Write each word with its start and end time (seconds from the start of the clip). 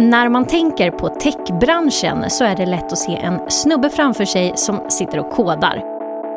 När 0.00 0.28
man 0.28 0.46
tänker 0.46 0.90
på 0.90 1.08
techbranschen 1.08 2.30
så 2.30 2.44
är 2.44 2.56
det 2.56 2.66
lätt 2.66 2.92
att 2.92 2.98
se 2.98 3.16
en 3.16 3.40
snubbe 3.48 3.90
framför 3.90 4.24
sig 4.24 4.52
som 4.56 4.80
sitter 4.88 5.18
och 5.18 5.30
kodar. 5.30 5.82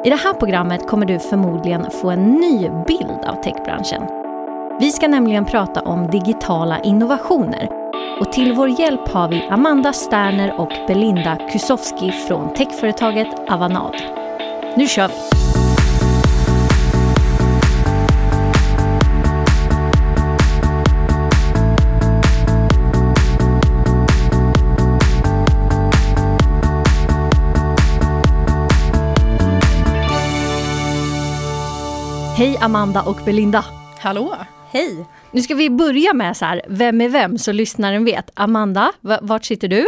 I 0.06 0.10
det 0.10 0.16
här 0.16 0.34
programmet 0.34 0.88
kommer 0.88 1.06
du 1.06 1.20
förmodligen 1.20 1.92
få 1.92 2.10
en 2.10 2.24
ny 2.32 2.70
bild 2.88 3.26
av 3.26 3.42
techbranschen. 3.42 4.02
Vi 4.80 4.92
ska 4.92 5.08
nämligen 5.08 5.46
prata 5.46 5.82
om 5.82 6.08
digitala 6.08 6.80
innovationer 6.80 7.70
och 8.20 8.32
till 8.32 8.54
vår 8.54 8.70
hjälp 8.70 9.10
har 9.10 9.28
vi 9.28 9.48
Amanda 9.50 9.94
Sterner 9.94 10.60
och 10.60 10.72
Belinda 10.88 11.38
Kusowski 11.52 12.12
från 12.12 12.54
techföretaget 12.54 13.50
Avanad. 13.50 13.96
Nu 14.76 14.88
kör 14.88 15.08
vi! 15.08 15.43
Hej 32.36 32.58
Amanda 32.62 33.02
och 33.02 33.20
Belinda! 33.26 33.66
Hallå! 34.00 34.36
Hej! 34.72 35.06
Nu 35.32 35.42
ska 35.42 35.56
vi 35.56 35.70
börja 35.70 36.14
med 36.14 36.38
så 36.38 36.46
här, 36.46 36.62
vem 36.68 37.02
är 37.02 37.10
vem 37.10 37.38
så 37.38 37.52
lyssnaren 37.52 38.06
vet. 38.06 38.30
Amanda, 38.34 38.92
vart 39.22 39.46
sitter 39.46 39.68
du? 39.68 39.88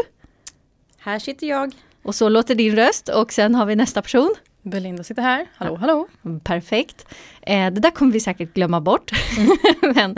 Här 0.97 1.19
sitter 1.19 1.47
jag. 1.47 1.73
Och 2.03 2.15
så 2.15 2.29
låter 2.29 2.55
din 2.55 2.75
röst 2.75 3.09
och 3.09 3.33
sen 3.33 3.55
har 3.55 3.65
vi 3.65 3.75
nästa 3.75 4.01
person. 4.01 4.35
Belinda 4.61 5.03
sitter 5.03 5.21
här. 5.21 5.45
Hallå, 5.55 5.75
hallå. 5.75 6.07
Perfekt. 6.43 7.05
Eh, 7.41 7.73
det 7.73 7.81
där 7.81 7.91
kommer 7.91 8.11
vi 8.11 8.19
säkert 8.19 8.53
glömma 8.53 8.81
bort. 8.81 9.11
Men 9.95 10.15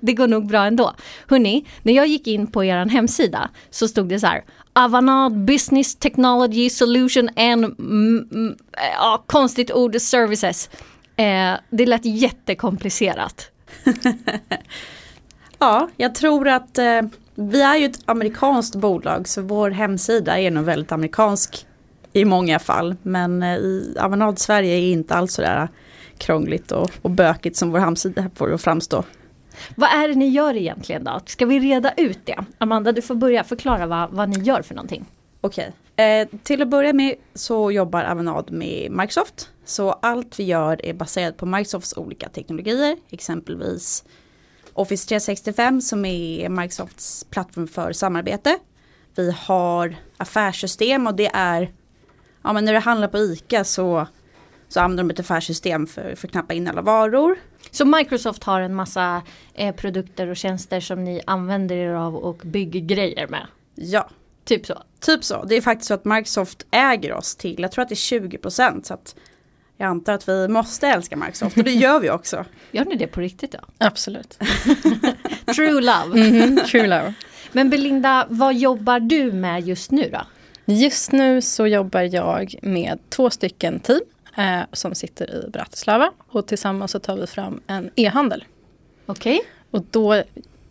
det 0.00 0.12
går 0.12 0.28
nog 0.28 0.46
bra 0.46 0.64
ändå. 0.66 0.94
Hörni, 1.28 1.66
när 1.82 1.92
jag 1.92 2.06
gick 2.06 2.26
in 2.26 2.46
på 2.46 2.64
er 2.64 2.86
hemsida 2.86 3.50
så 3.70 3.88
stod 3.88 4.08
det 4.08 4.20
så 4.20 4.26
här. 4.26 4.44
Avanad 4.72 5.44
Business 5.44 5.96
Technology 5.96 6.70
Solution 6.70 7.28
and 7.36 7.64
mm, 7.64 8.28
mm, 8.32 8.56
ja, 8.98 9.24
konstigt 9.26 9.72
ord 9.72 10.00
services. 10.00 10.70
Eh, 11.20 11.58
det 11.70 11.86
lät 11.86 12.04
jättekomplicerat. 12.04 13.50
ja, 15.58 15.88
jag 15.96 16.14
tror 16.14 16.48
att 16.48 16.78
eh, 16.78 17.02
vi 17.34 17.62
är 17.62 17.76
ju 17.76 17.86
ett 17.86 18.00
amerikanskt 18.04 18.74
bolag 18.74 19.28
så 19.28 19.42
vår 19.42 19.70
hemsida 19.70 20.38
är 20.38 20.50
nog 20.50 20.64
väldigt 20.64 20.92
amerikansk 20.92 21.66
i 22.12 22.24
många 22.24 22.58
fall. 22.58 22.96
Men 23.02 23.42
eh, 23.42 23.56
i 23.56 23.96
Avanad 24.00 24.38
Sverige 24.38 24.76
är 24.76 24.92
inte 24.92 25.14
alls 25.14 25.34
sådär 25.34 25.68
krångligt 26.18 26.72
och, 26.72 26.90
och 27.02 27.10
bökigt 27.10 27.56
som 27.56 27.70
vår 27.70 27.78
hemsida 27.78 28.30
får 28.34 28.52
att 28.52 28.62
framstå. 28.62 29.04
Vad 29.74 29.90
är 29.90 30.08
det 30.08 30.14
ni 30.14 30.28
gör 30.28 30.56
egentligen 30.56 31.04
då? 31.04 31.20
Ska 31.26 31.46
vi 31.46 31.58
reda 31.58 31.92
ut 31.96 32.18
det? 32.24 32.44
Amanda, 32.58 32.92
du 32.92 33.02
får 33.02 33.14
börja 33.14 33.44
förklara 33.44 33.86
vad, 33.86 34.10
vad 34.10 34.28
ni 34.28 34.38
gör 34.38 34.62
för 34.62 34.74
någonting. 34.74 35.04
Okej, 35.40 35.72
eh, 35.96 36.28
till 36.42 36.62
att 36.62 36.68
börja 36.68 36.92
med 36.92 37.14
så 37.34 37.70
jobbar 37.70 38.04
Avanad 38.04 38.50
med 38.50 38.90
Microsoft. 38.90 39.50
Så 39.70 39.90
allt 39.92 40.38
vi 40.38 40.44
gör 40.44 40.86
är 40.86 40.94
baserat 40.94 41.36
på 41.36 41.46
Microsofts 41.46 41.96
olika 41.96 42.28
teknologier, 42.28 42.96
exempelvis 43.10 44.04
Office 44.72 45.08
365 45.08 45.80
som 45.80 46.04
är 46.04 46.48
Microsofts 46.48 47.24
plattform 47.30 47.68
för 47.68 47.92
samarbete. 47.92 48.58
Vi 49.14 49.30
har 49.30 49.96
affärssystem 50.16 51.06
och 51.06 51.14
det 51.14 51.30
är, 51.34 51.72
ja 52.42 52.52
men 52.52 52.64
när 52.64 52.72
det 52.72 52.78
handlar 52.78 53.08
på 53.08 53.18
ICA 53.18 53.64
så, 53.64 54.06
så 54.68 54.80
använder 54.80 55.04
de 55.04 55.10
ett 55.10 55.20
affärssystem 55.20 55.86
för, 55.86 56.14
för 56.14 56.28
att 56.28 56.32
knappa 56.32 56.54
in 56.54 56.68
alla 56.68 56.82
varor. 56.82 57.36
Så 57.70 57.84
Microsoft 57.84 58.44
har 58.44 58.60
en 58.60 58.74
massa 58.74 59.22
eh, 59.54 59.74
produkter 59.74 60.26
och 60.26 60.36
tjänster 60.36 60.80
som 60.80 61.04
ni 61.04 61.20
använder 61.26 61.76
er 61.76 61.94
av 61.94 62.16
och 62.16 62.36
bygger 62.36 62.80
grejer 62.80 63.28
med? 63.28 63.46
Ja. 63.74 64.10
Typ 64.44 64.66
så? 64.66 64.82
Typ 65.00 65.24
så. 65.24 65.44
Det 65.44 65.54
är 65.54 65.60
faktiskt 65.60 65.88
så 65.88 65.94
att 65.94 66.04
Microsoft 66.04 66.66
äger 66.70 67.12
oss 67.12 67.36
till, 67.36 67.60
jag 67.60 67.72
tror 67.72 67.82
att 67.82 67.88
det 67.88 67.94
är 67.94 68.20
20% 68.20 68.82
så 68.82 68.94
att 68.94 69.14
jag 69.80 69.88
antar 69.88 70.12
att 70.12 70.28
vi 70.28 70.48
måste 70.48 70.88
älska 70.88 71.16
Microsoft 71.16 71.56
och 71.56 71.64
det 71.64 71.72
gör 71.72 72.00
vi 72.00 72.10
också. 72.10 72.44
Gör 72.70 72.84
ni 72.84 72.96
det 72.96 73.06
på 73.06 73.20
riktigt 73.20 73.52
då? 73.52 73.58
Absolut. 73.78 74.38
True 75.56 75.80
love. 75.80 76.20
Mm 76.20 76.32
-hmm, 76.32 76.64
true 76.64 76.86
love. 76.86 77.14
Men 77.52 77.70
Belinda, 77.70 78.26
vad 78.28 78.54
jobbar 78.54 79.00
du 79.00 79.32
med 79.32 79.68
just 79.68 79.90
nu 79.90 80.10
då? 80.12 80.20
Just 80.74 81.12
nu 81.12 81.42
så 81.42 81.66
jobbar 81.66 82.00
jag 82.00 82.54
med 82.62 82.98
två 83.08 83.30
stycken 83.30 83.80
team 83.80 84.00
eh, 84.36 84.60
som 84.72 84.94
sitter 84.94 85.44
i 85.46 85.50
Bratislava 85.50 86.12
och 86.28 86.46
tillsammans 86.46 86.90
så 86.90 86.98
tar 86.98 87.16
vi 87.16 87.26
fram 87.26 87.60
en 87.66 87.90
e-handel. 87.96 88.44
Okej. 89.06 89.36
Okay. 89.36 89.50
Och 89.70 89.84
då 89.90 90.22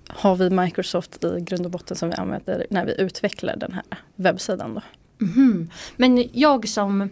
har 0.07 0.35
vi 0.35 0.49
Microsoft 0.49 1.23
i 1.23 1.37
grund 1.39 1.65
och 1.65 1.71
botten 1.71 1.97
som 1.97 2.09
vi 2.09 2.15
använder 2.15 2.65
när 2.69 2.85
vi 2.85 3.01
utvecklar 3.01 3.55
den 3.55 3.73
här 3.73 3.83
webbsidan. 4.15 4.73
Då. 4.73 4.81
Mm 5.25 5.33
-hmm. 5.33 5.71
Men 5.95 6.29
jag 6.33 6.67
som 6.67 7.09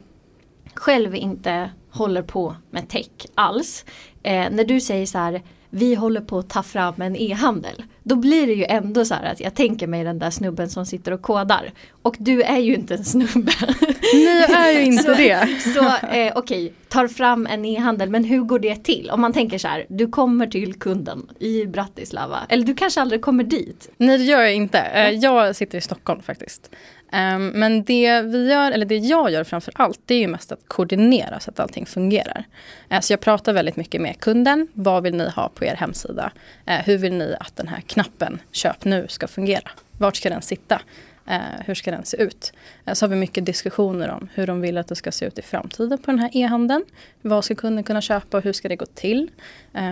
själv 0.74 1.16
inte 1.16 1.70
håller 1.98 2.22
på 2.22 2.56
med 2.72 2.90
tech 2.90 3.10
alls. 3.36 3.86
Eh, 4.24 4.50
när 4.52 4.64
du 4.64 4.80
säger 4.80 5.06
så 5.06 5.18
här, 5.18 5.42
vi 5.70 5.96
håller 5.96 6.22
på 6.22 6.40
att 6.40 6.50
ta 6.50 6.64
fram 6.64 7.02
en 7.02 7.16
e-handel. 7.16 7.84
Då 8.04 8.16
blir 8.16 8.48
det 8.48 8.54
ju 8.54 8.66
ändå 8.66 9.06
så 9.06 9.14
här 9.14 9.32
att 9.32 9.40
jag 9.40 9.56
tänker 9.56 9.88
mig 9.88 10.04
den 10.04 10.20
där 10.20 10.30
snubben 10.30 10.70
som 10.70 10.86
sitter 10.86 11.12
och 11.12 11.22
kodar. 11.22 11.72
Och 12.02 12.16
du 12.20 12.42
är 12.42 12.58
ju 12.58 12.76
inte 12.76 12.94
en 12.94 13.06
snubbe. 13.06 13.52
Jag 14.14 14.68
är 14.68 14.72
ju 14.72 14.86
inte 14.86 15.04
så, 15.04 15.14
det. 15.14 15.62
Så 15.74 15.86
eh, 15.86 15.92
okej, 16.08 16.32
okay, 16.36 16.72
tar 16.88 17.08
fram 17.08 17.48
en 17.48 17.66
e-handel 17.66 18.10
men 18.10 18.24
hur 18.24 18.42
går 18.42 18.60
det 18.60 18.76
till? 18.76 19.10
Om 19.10 19.22
man 19.22 19.34
tänker 19.34 19.58
så 19.58 19.68
här, 19.68 19.86
du 19.90 20.08
kommer 20.08 20.48
till 20.48 20.74
kunden 20.74 21.30
i 21.40 21.66
Bratislava. 21.66 22.40
Eller 22.50 22.64
du 22.64 22.76
kanske 22.76 23.02
aldrig 23.02 23.22
kommer 23.22 23.44
dit. 23.44 23.90
Nej 23.98 24.18
det 24.18 24.24
gör 24.24 24.42
jag 24.42 24.54
inte. 24.56 24.80
Eh, 24.80 25.10
jag 25.10 25.56
sitter 25.56 25.78
i 25.78 25.82
Stockholm 25.82 26.22
faktiskt. 26.22 26.70
Um, 27.12 27.48
men 27.48 27.84
det 27.84 28.22
vi 28.22 28.50
gör, 28.50 28.72
eller 28.72 28.86
det 28.86 28.98
jag 28.98 29.32
gör 29.32 29.44
framför 29.44 29.74
allt, 29.76 30.00
det 30.06 30.16
är 30.16 30.20
ju 30.20 30.28
mest 30.28 30.52
att 30.52 30.60
koordinera 30.68 31.40
så 31.40 31.52
att 31.52 31.60
allting 31.60 31.86
fungerar. 31.86 32.44
Uh, 32.92 33.00
så 33.00 33.14
jag 33.14 33.20
pratar 33.20 33.54
väldigt 33.54 33.76
mycket 33.76 34.02
med 34.02 34.20
kunden. 34.20 34.68
Vad 34.74 35.04
vill 35.04 35.16
ni 35.16 35.30
ha 35.30 35.50
på 35.50 35.66
er 35.66 35.76
hemsida? 35.76 36.32
Uh, 36.70 36.74
hur 36.74 36.98
vill 36.98 37.14
ni 37.14 37.36
att 37.40 37.56
den 37.56 37.68
här 37.68 37.82
knappen 37.82 38.40
köp 38.52 38.86
nu 38.86 39.06
ska 39.10 39.28
fungera? 39.28 39.72
Vart 39.98 40.16
ska 40.16 40.30
den 40.30 40.42
sitta? 40.42 40.82
Uh, 41.30 41.62
hur 41.66 41.74
ska 41.74 41.92
den 41.92 42.06
se 42.06 42.18
ut? 42.18 42.54
så 42.94 43.06
har 43.06 43.10
vi 43.10 43.16
mycket 43.16 43.46
diskussioner 43.46 44.10
om 44.10 44.30
hur 44.34 44.48
de 44.48 44.62
vill 44.62 44.78
att 44.78 44.88
det 44.88 44.96
ska 44.96 45.12
se 45.12 45.26
ut 45.26 45.40
i 45.40 45.42
framtiden 45.42 45.98
på 45.98 46.12
den 46.12 46.20
här 46.20 46.30
e-handeln. 46.34 46.86
Vad 47.22 47.46
ska 47.46 47.56
kunden 47.56 47.84
kunna 47.84 48.02
köpa 48.02 48.38
och 48.38 48.44
hur 48.44 48.54
ska 48.54 48.70
det 48.70 48.76
gå 48.76 48.86
till? 48.86 49.32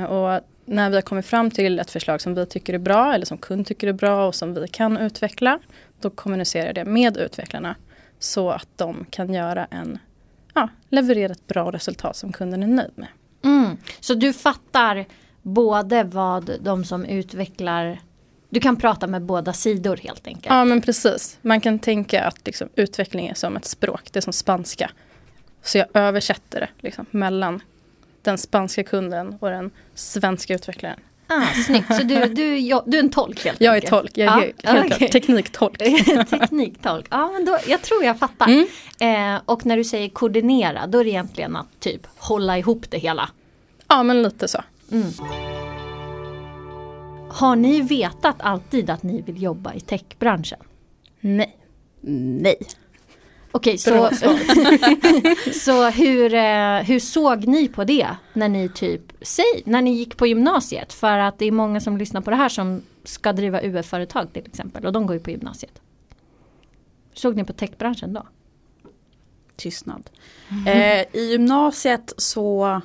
och 0.09 0.42
när 0.66 0.90
vi 0.90 0.96
har 0.96 1.02
kommit 1.02 1.26
fram 1.26 1.52
till 1.52 1.80
ett 1.80 1.92
förslag 1.92 2.22
som 2.22 2.36
vi 2.36 2.46
tycker 2.46 2.74
är 2.74 2.78
bra 2.78 3.14
eller 3.14 3.26
som 3.26 3.38
kund 3.38 3.68
tycker 3.68 3.88
är 3.88 3.94
bra 3.94 4.28
och 4.28 4.36
som 4.36 4.53
vi 4.53 4.68
kan 4.68 4.98
utveckla 4.98 5.59
då 6.02 6.09
kommunicerar 6.09 6.74
det 6.74 6.86
med 6.86 7.18
utvecklarna 7.18 7.76
så 8.20 8.50
att 8.50 8.68
de 8.76 9.06
kan 9.09 9.34
göra 9.34 9.66
en, 9.66 10.00
ja, 10.53 10.70
leverera 10.90 11.31
ett 11.31 11.48
bra 11.48 11.72
resultat 11.72 12.16
som 12.16 12.31
kunden 12.31 12.64
är 12.64 12.68
nöjd 12.68 12.92
med. 12.96 13.08
Mm. 13.44 13.78
Så 14.00 14.14
du 14.14 14.34
fattar 14.34 15.06
både 15.42 16.03
vad 16.03 16.52
de 16.62 16.86
som 16.86 17.06
utvecklar 17.06 18.00
du 18.50 18.59
kan 18.59 18.76
prata 18.76 19.08
med 19.08 19.22
båda 19.22 19.53
sidor 19.53 19.97
helt 19.97 20.28
enkelt. 20.28 20.46
Ja 20.46 20.66
men 20.66 20.82
precis. 20.82 21.38
Man 21.42 21.62
kan 21.62 21.80
tänka 21.80 22.24
att 22.24 22.46
liksom, 22.46 22.70
utveckling 22.76 23.28
är 23.28 23.34
som 23.34 23.58
ett 23.58 23.66
språk, 23.66 24.09
det 24.12 24.20
är 24.20 24.22
som 24.22 24.34
spanska. 24.34 24.92
Så 25.64 25.78
jag 25.78 25.88
översätter 25.94 26.59
det 26.59 26.70
liksom, 26.80 27.06
mellan 27.12 27.62
den 28.25 28.38
spanska 28.38 28.84
kunden 28.84 29.38
och 29.40 29.50
den 29.50 29.72
svenska 29.96 30.53
utvecklaren. 30.53 31.00
Ah, 31.28 31.46
snyggt, 31.66 31.96
så 31.96 32.03
du, 32.03 32.25
du, 32.25 32.58
jag, 32.58 32.84
du 32.86 32.97
är 32.97 33.03
en 33.03 33.09
tolk 33.09 33.46
helt 33.46 33.62
Jag 33.62 33.74
enkelt. 33.75 33.94
är 33.94 33.97
tolk, 33.97 34.12
jag 34.18 34.44
är 34.44 34.53
ja, 34.62 34.72
helt 34.72 34.96
okay. 34.96 35.08
tekniktolk. 35.08 35.78
tekniktolk, 36.30 37.08
ja 37.09 37.31
men 37.31 37.46
då, 37.46 37.58
jag 37.68 37.81
tror 37.81 38.03
jag 38.03 38.19
fattar. 38.19 38.47
Mm. 38.47 39.35
Eh, 39.35 39.41
och 39.46 39.66
när 39.66 39.78
du 39.78 39.84
säger 39.84 40.09
koordinera, 40.09 40.88
då 40.88 41.00
är 41.00 41.03
det 41.03 41.09
egentligen 41.09 41.56
att 41.56 41.80
typ 41.80 42.08
hålla 42.18 42.58
ihop 42.58 42.91
det 42.91 42.97
hela. 42.97 43.30
Ja 43.88 44.03
men 44.03 44.24
lite 44.24 44.47
så. 44.47 44.64
Mm. 44.91 45.12
Har 47.30 47.56
ni 47.56 47.81
vetat 47.81 48.35
alltid 48.40 48.90
att 48.90 49.03
ni 49.03 49.22
vill 49.22 49.44
jobba 49.44 49.74
i 49.74 49.80
techbranschen? 49.80 50.59
Nej. 51.20 51.58
Nej. 52.41 52.55
Okej, 53.55 53.78
så, 53.78 54.09
så 55.53 55.90
hur, 55.90 56.34
eh, 56.34 56.78
hur 56.78 56.99
såg 56.99 57.47
ni 57.47 57.67
på 57.67 57.84
det 57.84 58.07
när 58.34 58.49
ni 58.49 58.69
typ, 58.69 59.02
säg, 59.22 59.63
när 59.66 59.81
ni 59.81 59.93
gick 59.93 60.17
på 60.17 60.28
gymnasiet? 60.28 60.93
För 60.93 61.17
att 61.17 61.40
det 61.40 61.46
är 61.46 61.52
många 61.52 61.79
som 61.79 61.97
lyssnar 61.97 62.22
på 62.22 62.29
det 62.29 62.35
här 62.35 62.49
som 62.49 62.81
ska 63.03 63.34
driva 63.34 63.61
UF-företag 63.61 64.34
till 64.34 64.46
exempel 64.46 64.85
och 64.85 64.93
de 64.93 65.05
går 65.05 65.16
ju 65.16 65.19
på 65.19 65.31
gymnasiet. 65.31 65.81
Såg 67.13 67.35
ni 67.35 67.43
på 67.43 67.53
techbranschen 67.53 68.13
då? 68.13 68.28
Tystnad. 69.55 70.09
Mm. 70.49 70.67
Eh, 70.67 71.22
I 71.22 71.31
gymnasiet 71.31 72.13
så, 72.17 72.81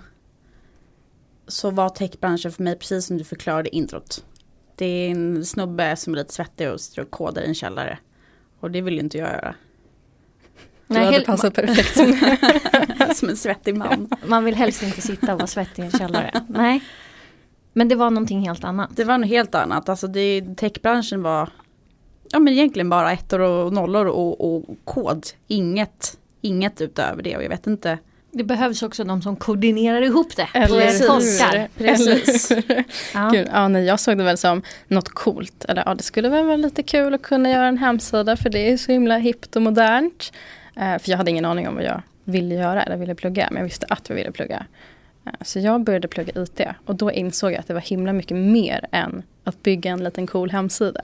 så 1.47 1.71
var 1.71 1.89
techbranschen 1.89 2.53
för 2.53 2.63
mig 2.63 2.79
precis 2.79 3.07
som 3.07 3.19
du 3.19 3.25
förklarade 3.25 3.77
introt. 3.77 4.25
Det 4.77 4.87
är 4.87 5.11
en 5.11 5.45
snubbe 5.45 5.97
som 5.97 6.13
är 6.13 6.19
lite 6.19 6.33
svettig 6.33 6.71
och 6.71 6.81
sitter 6.81 7.03
och 7.03 7.11
kodar 7.11 7.43
i 7.43 7.47
en 7.47 7.55
källare. 7.55 7.99
Och 8.61 8.71
det 8.71 8.81
vill 8.81 8.99
inte 8.99 9.19
jag 9.19 9.29
göra. 9.29 9.55
Du 10.91 10.97
Nej, 10.97 11.05
hade 11.05 11.21
passat 11.21 11.55
perfekt 11.55 11.97
som, 11.97 12.17
som 13.15 13.29
en 13.29 13.37
svettig 13.37 13.77
man. 13.77 14.09
Man 14.27 14.45
vill 14.45 14.55
helst 14.55 14.83
inte 14.83 15.01
sitta 15.01 15.33
och 15.33 15.39
vara 15.39 15.47
svettig 15.47 15.83
i 15.83 15.87
en 15.87 15.93
källare. 15.93 16.45
Nej. 16.49 16.81
Men 17.73 17.89
det 17.89 17.95
var 17.95 18.11
någonting 18.11 18.41
helt 18.41 18.65
annat. 18.65 18.91
Det 18.97 19.05
var 19.05 19.19
något 19.19 19.29
helt 19.29 19.55
annat. 19.55 19.89
Alltså 19.89 20.07
det, 20.07 20.57
techbranschen 20.57 21.23
var 21.23 21.51
ja 22.31 22.39
men 22.39 22.53
egentligen 22.53 22.91
bara 22.91 23.13
ettor 23.13 23.41
och 23.41 23.73
nollor 23.73 24.07
och, 24.07 24.55
och 24.55 24.65
kod. 24.85 25.27
Inget, 25.47 26.19
inget 26.41 26.81
utöver 26.81 27.23
det 27.23 27.37
och 27.37 27.45
jag 27.45 27.49
vet 27.49 27.67
inte. 27.67 27.99
Det 28.33 28.45
behövs 28.45 28.83
också 28.83 29.05
de 29.05 29.23
som 29.23 29.37
koordinerar 29.37 30.03
ihop 30.03 30.37
det. 30.37 30.49
Eller 30.55 31.07
tolkar. 31.07 31.69
Precis. 31.79 32.53
ja. 33.15 33.31
Gud, 33.33 33.49
ja, 33.53 33.69
nej, 33.69 33.85
jag 33.85 34.01
såg 34.01 34.19
det 34.19 34.25
väl 34.25 34.39
som 34.39 34.63
något 34.89 35.09
coolt. 35.09 35.65
Eller 35.65 35.83
ja, 35.87 35.95
det 35.95 36.03
skulle 36.03 36.29
väl 36.29 36.45
vara 36.45 36.57
lite 36.57 36.83
kul 36.83 37.15
att 37.15 37.23
kunna 37.23 37.51
göra 37.51 37.67
en 37.67 37.79
hemsida 37.79 38.37
för 38.37 38.51
det 38.51 38.73
är 38.73 38.77
så 38.77 38.93
himla 38.93 39.17
hippt 39.17 39.57
och 39.57 39.63
modernt. 39.63 40.33
Eh, 40.81 40.99
för 40.99 41.11
jag 41.11 41.19
hade 41.19 41.31
ingen 41.31 41.45
aning 41.45 41.69
om 41.69 41.75
vad 41.75 41.85
jag 41.85 42.03
ville 42.25 42.55
göra 42.55 42.83
eller 42.83 42.97
ville 42.97 43.15
plugga. 43.15 43.49
Men 43.51 43.57
jag 43.57 43.65
visste 43.65 43.87
att 43.89 44.09
jag 44.09 44.17
ville 44.17 44.33
plugga. 44.33 44.67
Eh, 45.27 45.33
så 45.41 45.59
jag 45.59 45.85
började 45.85 46.09
plugga 46.09 46.43
IT 46.43 46.61
och 46.87 46.95
då 46.95 47.13
insåg 47.13 47.53
jag 47.53 47.59
att 47.59 47.69
det 47.69 47.75
var 47.75 47.81
himla 47.81 48.13
mycket 48.13 48.37
mer 48.37 48.87
än 48.93 49.23
att 49.45 49.63
bygga 49.63 49.91
en 49.91 50.05
liten 50.05 50.27
cool 50.27 50.51
hemsida. 50.51 51.01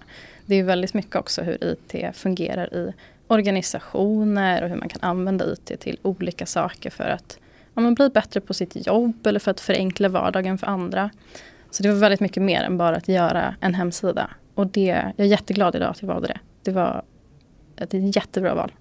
Det 0.46 0.54
är 0.54 0.64
väldigt 0.64 0.94
mycket 0.94 1.16
också 1.16 1.42
hur 1.42 1.64
IT 1.64 2.16
fungerar 2.16 2.74
i 2.74 2.92
organisationer 3.26 4.62
och 4.62 4.68
hur 4.68 4.76
man 4.76 4.88
kan 4.88 5.02
använda 5.02 5.52
IT 5.52 5.80
till 5.80 5.98
olika 6.02 6.46
saker 6.46 6.90
för 6.90 7.08
att 7.08 7.38
ja, 7.74 7.80
man 7.80 7.94
bli 7.94 8.08
bättre 8.08 8.40
på 8.40 8.54
sitt 8.54 8.86
jobb 8.86 9.26
eller 9.26 9.40
för 9.40 9.50
att 9.50 9.60
förenkla 9.60 10.08
vardagen 10.08 10.58
för 10.58 10.66
andra. 10.66 11.10
Så 11.70 11.82
det 11.82 11.88
var 11.88 11.96
väldigt 11.96 12.20
mycket 12.20 12.42
mer 12.42 12.62
än 12.62 12.78
bara 12.78 12.96
att 12.96 13.08
göra 13.08 13.54
en 13.60 13.74
hemsida. 13.74 14.30
Och 14.54 14.66
det, 14.66 15.12
jag 15.16 15.26
är 15.26 15.30
jätteglad 15.30 15.74
idag 15.74 15.90
att 15.90 16.02
jag 16.02 16.08
valde 16.08 16.28
det. 16.28 16.38
Det 16.62 16.70
var 16.70 17.02
ett 17.76 18.16
jättebra 18.16 18.54
val. 18.54 18.72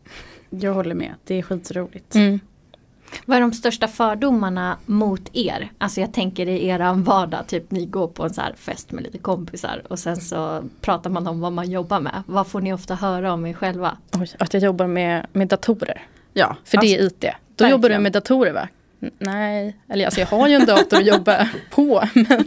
Jag 0.59 0.73
håller 0.73 0.95
med, 0.95 1.13
det 1.23 1.35
är 1.35 1.41
skitroligt. 1.41 2.15
Mm. 2.15 2.39
Vad 3.25 3.37
är 3.37 3.41
de 3.41 3.53
största 3.53 3.87
fördomarna 3.87 4.77
mot 4.85 5.29
er? 5.33 5.71
Alltså 5.77 6.01
jag 6.01 6.13
tänker 6.13 6.47
i 6.47 6.67
eran 6.67 7.03
vardag, 7.03 7.47
typ 7.47 7.71
ni 7.71 7.85
går 7.85 8.07
på 8.07 8.23
en 8.23 8.33
så 8.33 8.41
fest 8.55 8.91
med 8.91 9.03
lite 9.03 9.17
kompisar 9.17 9.81
och 9.89 9.99
sen 9.99 10.17
så 10.17 10.63
pratar 10.81 11.09
man 11.09 11.27
om 11.27 11.39
vad 11.39 11.53
man 11.53 11.71
jobbar 11.71 11.99
med. 11.99 12.23
Vad 12.25 12.47
får 12.47 12.61
ni 12.61 12.73
ofta 12.73 12.95
höra 12.95 13.33
om 13.33 13.45
er 13.45 13.53
själva? 13.53 13.97
Oj, 14.13 14.27
att 14.39 14.53
jag 14.53 14.63
jobbar 14.63 14.87
med, 14.87 15.27
med 15.33 15.47
datorer. 15.47 16.03
Ja. 16.33 16.55
För 16.65 16.77
alltså, 16.77 16.95
det 16.95 17.01
är 17.01 17.07
IT. 17.07 17.21
Då 17.21 17.27
verkligen. 17.27 17.71
jobbar 17.71 17.89
du 17.89 17.99
med 17.99 18.11
datorer 18.11 18.53
va? 18.53 18.67
Nej, 19.19 19.75
eller 19.89 20.05
alltså 20.05 20.19
jag 20.19 20.27
har 20.27 20.47
ju 20.47 20.53
en 20.55 20.65
dator 20.65 20.97
att 20.97 21.05
jobba 21.05 21.49
på. 21.69 22.03
Men... 22.13 22.45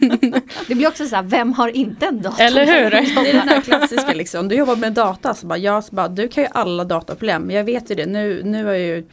Det 0.68 0.74
blir 0.74 0.88
också 0.88 1.06
så 1.06 1.16
här, 1.16 1.22
vem 1.22 1.52
har 1.52 1.68
inte 1.68 2.06
en 2.06 2.22
dator? 2.22 2.40
Eller 2.40 2.66
hur? 2.66 2.90
Det 2.90 3.30
är 3.30 3.32
den 3.32 3.48
här 3.48 3.60
klassiska 3.64 4.14
liksom, 4.14 4.48
du 4.48 4.54
jobbar 4.54 4.76
med 4.76 4.92
data, 4.92 5.34
så 5.34 5.46
bara, 5.46 5.58
jag, 5.58 5.84
så 5.84 5.94
bara, 5.94 6.08
du 6.08 6.28
kan 6.28 6.44
ju 6.44 6.50
alla 6.52 6.84
dataproblem. 6.84 7.50
Jag 7.50 7.64
vet 7.64 7.90
ju 7.90 7.94
det, 7.94 8.06
nu, 8.06 8.42
nu 8.44 8.64
har 8.64 8.72
jag 8.72 8.80
ju 8.80 9.06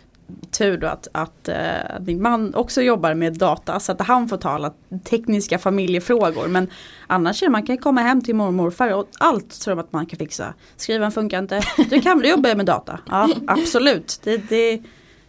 tur 0.51 0.77
då 0.77 0.87
att, 0.87 1.07
att 1.11 1.49
uh, 1.49 2.05
min 2.05 2.21
man 2.21 2.55
också 2.55 2.81
jobbar 2.81 3.13
med 3.13 3.33
data 3.33 3.79
så 3.79 3.91
att 3.91 4.01
han 4.01 4.29
får 4.29 4.37
ta 4.37 4.49
alla 4.49 4.73
tekniska 5.03 5.57
familjefrågor. 5.57 6.47
Men 6.47 6.69
annars 7.07 7.41
är 7.41 7.47
det, 7.47 7.51
man 7.51 7.65
kan 7.65 7.77
komma 7.77 8.01
hem 8.01 8.21
till 8.21 8.35
mormor 8.35 8.47
och 8.47 8.53
morfar 8.53 8.93
och 8.93 9.07
allt 9.19 9.61
tror 9.61 9.75
de 9.75 9.81
att 9.81 9.93
man 9.93 10.05
kan 10.05 10.17
fixa. 10.17 10.53
Skriven 10.75 11.11
funkar 11.11 11.39
inte, 11.39 11.61
du 11.89 12.01
kan 12.01 12.19
du 12.19 12.29
jobbar 12.29 12.55
med 12.55 12.65
data. 12.65 12.99
Ja 13.09 13.29
absolut, 13.47 14.19
det, 14.23 14.37
det, 14.37 14.81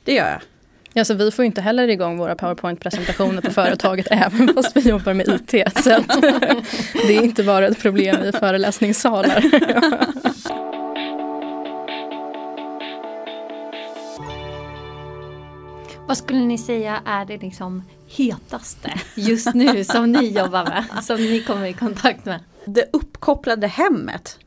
det 0.04 0.12
gör 0.12 0.28
jag. 0.28 0.40
Ja, 0.98 1.04
så 1.04 1.14
vi 1.14 1.30
får 1.30 1.44
inte 1.44 1.60
heller 1.60 1.88
igång 1.88 2.18
våra 2.18 2.34
powerpoint-presentationer 2.34 3.42
på 3.42 3.50
företaget 3.50 4.06
även 4.10 4.54
fast 4.54 4.76
vi 4.76 4.88
jobbar 4.88 5.14
med 5.14 5.28
IT. 5.28 5.50
Så 5.82 5.90
det 7.08 7.16
är 7.16 7.22
inte 7.22 7.44
bara 7.44 7.66
ett 7.66 7.82
problem 7.82 8.22
i 8.22 8.32
föreläsningssalar. 8.32 9.44
Vad 16.06 16.18
skulle 16.18 16.40
ni 16.40 16.58
säga 16.58 17.02
är 17.06 17.24
det 17.24 17.38
liksom 17.38 17.82
hetaste 18.06 18.92
just 19.14 19.54
nu 19.54 19.84
som 19.84 20.12
ni 20.12 20.28
jobbar 20.28 20.64
med? 20.64 21.04
Som 21.04 21.16
ni 21.16 21.42
kommer 21.42 21.66
i 21.66 21.72
kontakt 21.72 22.24
med? 22.24 22.40
Det 22.64 22.88
uppkopplade 22.92 23.66
hemmet. 23.66 24.38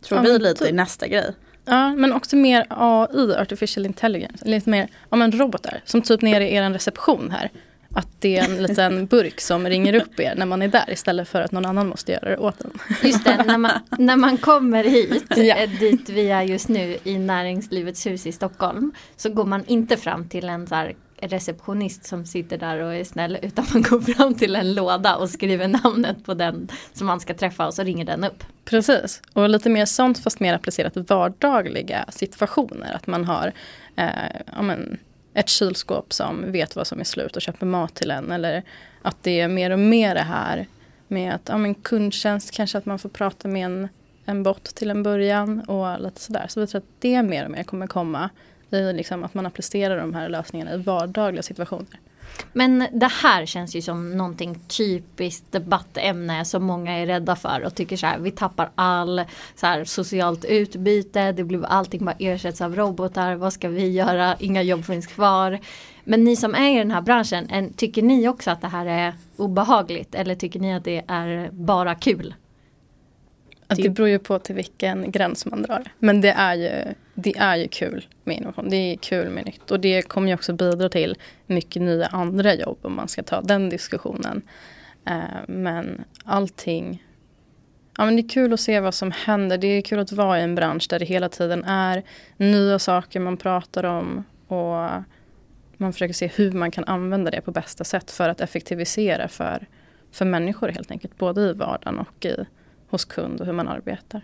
Tror 0.00 0.26
ja, 0.26 0.32
vi 0.32 0.38
lite 0.38 0.68
i 0.68 0.72
nästa 0.72 1.08
grej. 1.08 1.34
Ja, 1.64 1.94
men 1.96 2.12
också 2.12 2.36
mer 2.36 2.66
AI, 2.68 3.34
artificial 3.34 3.86
intelligence. 3.86 4.44
Lite 4.48 4.70
mer, 4.70 4.88
ja 5.10 5.16
men 5.16 5.32
robotar. 5.32 5.80
Som 5.84 6.02
typ 6.02 6.22
nere 6.22 6.50
i 6.50 6.54
er 6.54 6.70
reception 6.70 7.30
här. 7.30 7.50
Att 7.94 8.08
det 8.20 8.38
är 8.38 8.44
en 8.44 8.62
liten 8.62 9.06
burk 9.10 9.40
som 9.40 9.66
ringer 9.66 9.94
upp 9.94 10.20
er 10.20 10.34
när 10.36 10.46
man 10.46 10.62
är 10.62 10.68
där 10.68 10.90
istället 10.90 11.28
för 11.28 11.40
att 11.40 11.52
någon 11.52 11.66
annan 11.66 11.88
måste 11.88 12.12
göra 12.12 12.30
det 12.30 12.36
åt 12.36 12.60
en. 12.60 12.70
Just 13.02 13.24
det, 13.24 13.44
när 13.46 13.58
man, 13.58 13.70
när 13.98 14.16
man 14.16 14.36
kommer 14.36 14.84
hit, 14.84 15.24
ja. 15.36 15.56
Eh, 15.56 15.70
dit 15.70 16.08
vi 16.08 16.30
är 16.30 16.42
just 16.42 16.68
nu 16.68 16.98
i 17.04 17.18
Näringslivets 17.18 18.06
hus 18.06 18.26
i 18.26 18.32
Stockholm. 18.32 18.92
Så 19.16 19.30
går 19.30 19.44
man 19.44 19.64
inte 19.66 19.96
fram 19.96 20.28
till 20.28 20.48
en 20.48 20.66
så 20.66 20.74
receptionist 21.22 22.04
som 22.04 22.26
sitter 22.26 22.58
där 22.58 22.78
och 22.78 22.94
är 22.94 23.04
snäll 23.04 23.38
utan 23.42 23.64
man 23.72 23.82
går 23.82 24.00
fram 24.00 24.34
till 24.34 24.56
en 24.56 24.74
låda 24.74 25.16
och 25.16 25.30
skriver 25.30 25.68
namnet 25.68 26.24
på 26.24 26.34
den 26.34 26.68
som 26.92 27.06
man 27.06 27.20
ska 27.20 27.34
träffa 27.34 27.66
och 27.66 27.74
så 27.74 27.82
ringer 27.82 28.04
den 28.04 28.24
upp. 28.24 28.44
Precis, 28.64 29.22
och 29.32 29.48
lite 29.48 29.70
mer 29.70 29.84
sånt 29.84 30.18
fast 30.18 30.40
mer 30.40 30.54
applicerat 30.54 30.96
vardagliga 30.96 32.04
situationer. 32.08 32.94
Att 32.94 33.06
man 33.06 33.24
har 33.24 33.52
eh, 33.96 34.08
amen, 34.46 34.98
ett 35.34 35.48
kylskåp 35.48 36.12
som 36.12 36.52
vet 36.52 36.76
vad 36.76 36.86
som 36.86 37.00
är 37.00 37.04
slut 37.04 37.36
och 37.36 37.42
köper 37.42 37.66
mat 37.66 37.94
till 37.94 38.10
en. 38.10 38.32
Eller 38.32 38.62
att 39.02 39.16
det 39.22 39.40
är 39.40 39.48
mer 39.48 39.70
och 39.70 39.78
mer 39.78 40.14
det 40.14 40.22
här 40.22 40.66
med 41.08 41.34
att 41.34 41.50
amen, 41.50 41.74
kundtjänst, 41.74 42.50
kanske 42.50 42.78
att 42.78 42.86
man 42.86 42.98
får 42.98 43.08
prata 43.08 43.48
med 43.48 43.64
en, 43.64 43.88
en 44.24 44.42
bot 44.42 44.64
till 44.64 44.90
en 44.90 45.02
början 45.02 45.60
och 45.60 46.00
lite 46.00 46.20
sådär. 46.20 46.46
Så 46.48 46.60
vi 46.60 46.66
tror 46.66 46.78
att 46.78 46.88
det 46.98 47.22
mer 47.22 47.44
och 47.44 47.50
mer 47.50 47.62
kommer 47.62 47.86
komma 47.86 48.30
i 48.72 48.92
liksom 48.92 49.24
att 49.24 49.34
man 49.34 49.46
applicerar 49.46 49.96
de 49.96 50.14
här 50.14 50.28
lösningarna 50.28 50.74
i 50.74 50.76
vardagliga 50.76 51.42
situationer. 51.42 52.00
Men 52.52 52.86
det 52.92 53.10
här 53.22 53.46
känns 53.46 53.76
ju 53.76 53.82
som 53.82 54.16
någonting 54.16 54.58
typiskt 54.78 55.52
debattämne 55.52 56.44
som 56.44 56.64
många 56.64 56.92
är 56.92 57.06
rädda 57.06 57.36
för 57.36 57.62
och 57.66 57.74
tycker 57.74 57.96
så 57.96 58.06
här 58.06 58.18
vi 58.18 58.30
tappar 58.30 58.70
all 58.74 59.24
så 59.54 59.66
här, 59.66 59.84
socialt 59.84 60.44
utbyte, 60.44 61.32
det 61.32 61.44
blir 61.44 61.66
allting 61.66 62.04
bara 62.04 62.16
ersätts 62.18 62.60
av 62.60 62.76
robotar, 62.76 63.34
vad 63.34 63.52
ska 63.52 63.68
vi 63.68 63.88
göra, 63.88 64.36
inga 64.38 64.62
jobb 64.62 64.84
finns 64.84 65.06
kvar. 65.06 65.58
Men 66.04 66.24
ni 66.24 66.36
som 66.36 66.54
är 66.54 66.74
i 66.74 66.78
den 66.78 66.90
här 66.90 67.00
branschen, 67.00 67.72
tycker 67.76 68.02
ni 68.02 68.28
också 68.28 68.50
att 68.50 68.60
det 68.60 68.68
här 68.68 68.86
är 68.86 69.14
obehagligt 69.36 70.14
eller 70.14 70.34
tycker 70.34 70.60
ni 70.60 70.74
att 70.74 70.84
det 70.84 71.04
är 71.06 71.50
bara 71.52 71.94
kul? 71.94 72.34
Alltså, 73.66 73.82
det 73.82 73.90
beror 73.90 74.08
ju 74.08 74.18
på 74.18 74.38
till 74.38 74.54
vilken 74.54 75.10
gräns 75.10 75.46
man 75.46 75.62
drar. 75.62 75.82
Men 75.98 76.20
det 76.20 76.32
är 76.32 76.54
ju, 76.54 76.94
det 77.14 77.36
är 77.36 77.56
ju 77.56 77.68
kul 77.68 78.06
med 78.24 78.36
innovation. 78.36 78.70
Det 78.70 78.76
är 78.76 78.96
kul 78.96 79.30
med 79.30 79.46
nytt. 79.46 79.70
Och 79.70 79.80
det 79.80 80.02
kommer 80.02 80.28
ju 80.28 80.34
också 80.34 80.52
bidra 80.52 80.88
till 80.88 81.16
mycket 81.46 81.82
nya 81.82 82.06
andra 82.06 82.54
jobb 82.54 82.78
om 82.82 82.94
man 82.94 83.08
ska 83.08 83.22
ta 83.22 83.40
den 83.40 83.68
diskussionen. 83.68 84.42
Eh, 85.06 85.44
men 85.48 86.04
allting 86.24 87.02
Ja, 87.98 88.04
men 88.04 88.16
det 88.16 88.22
är 88.22 88.28
kul 88.28 88.52
att 88.52 88.60
se 88.60 88.80
vad 88.80 88.94
som 88.94 89.10
händer. 89.10 89.58
Det 89.58 89.66
är 89.66 89.82
kul 89.82 89.98
att 89.98 90.12
vara 90.12 90.40
i 90.40 90.42
en 90.42 90.54
bransch 90.54 90.86
där 90.90 90.98
det 90.98 91.04
hela 91.04 91.28
tiden 91.28 91.64
är 91.64 92.02
nya 92.36 92.78
saker 92.78 93.20
man 93.20 93.36
pratar 93.36 93.84
om. 93.84 94.24
Och 94.46 94.90
man 95.76 95.92
försöker 95.92 96.14
se 96.14 96.26
hur 96.26 96.52
man 96.52 96.70
kan 96.70 96.84
använda 96.84 97.30
det 97.30 97.40
på 97.40 97.50
bästa 97.50 97.84
sätt 97.84 98.10
för 98.10 98.28
att 98.28 98.40
effektivisera 98.40 99.28
för, 99.28 99.66
för 100.12 100.24
människor 100.24 100.68
helt 100.68 100.90
enkelt. 100.90 101.18
Både 101.18 101.40
i 101.40 101.52
vardagen 101.52 101.98
och 101.98 102.24
i 102.24 102.36
hos 102.88 103.04
kund 103.04 103.40
och 103.40 103.46
hur 103.46 103.52
man 103.52 103.68
arbetar. 103.68 104.20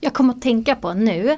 Jag 0.00 0.14
kommer 0.14 0.34
att 0.34 0.42
tänka 0.42 0.74
på 0.74 0.94
nu 0.94 1.36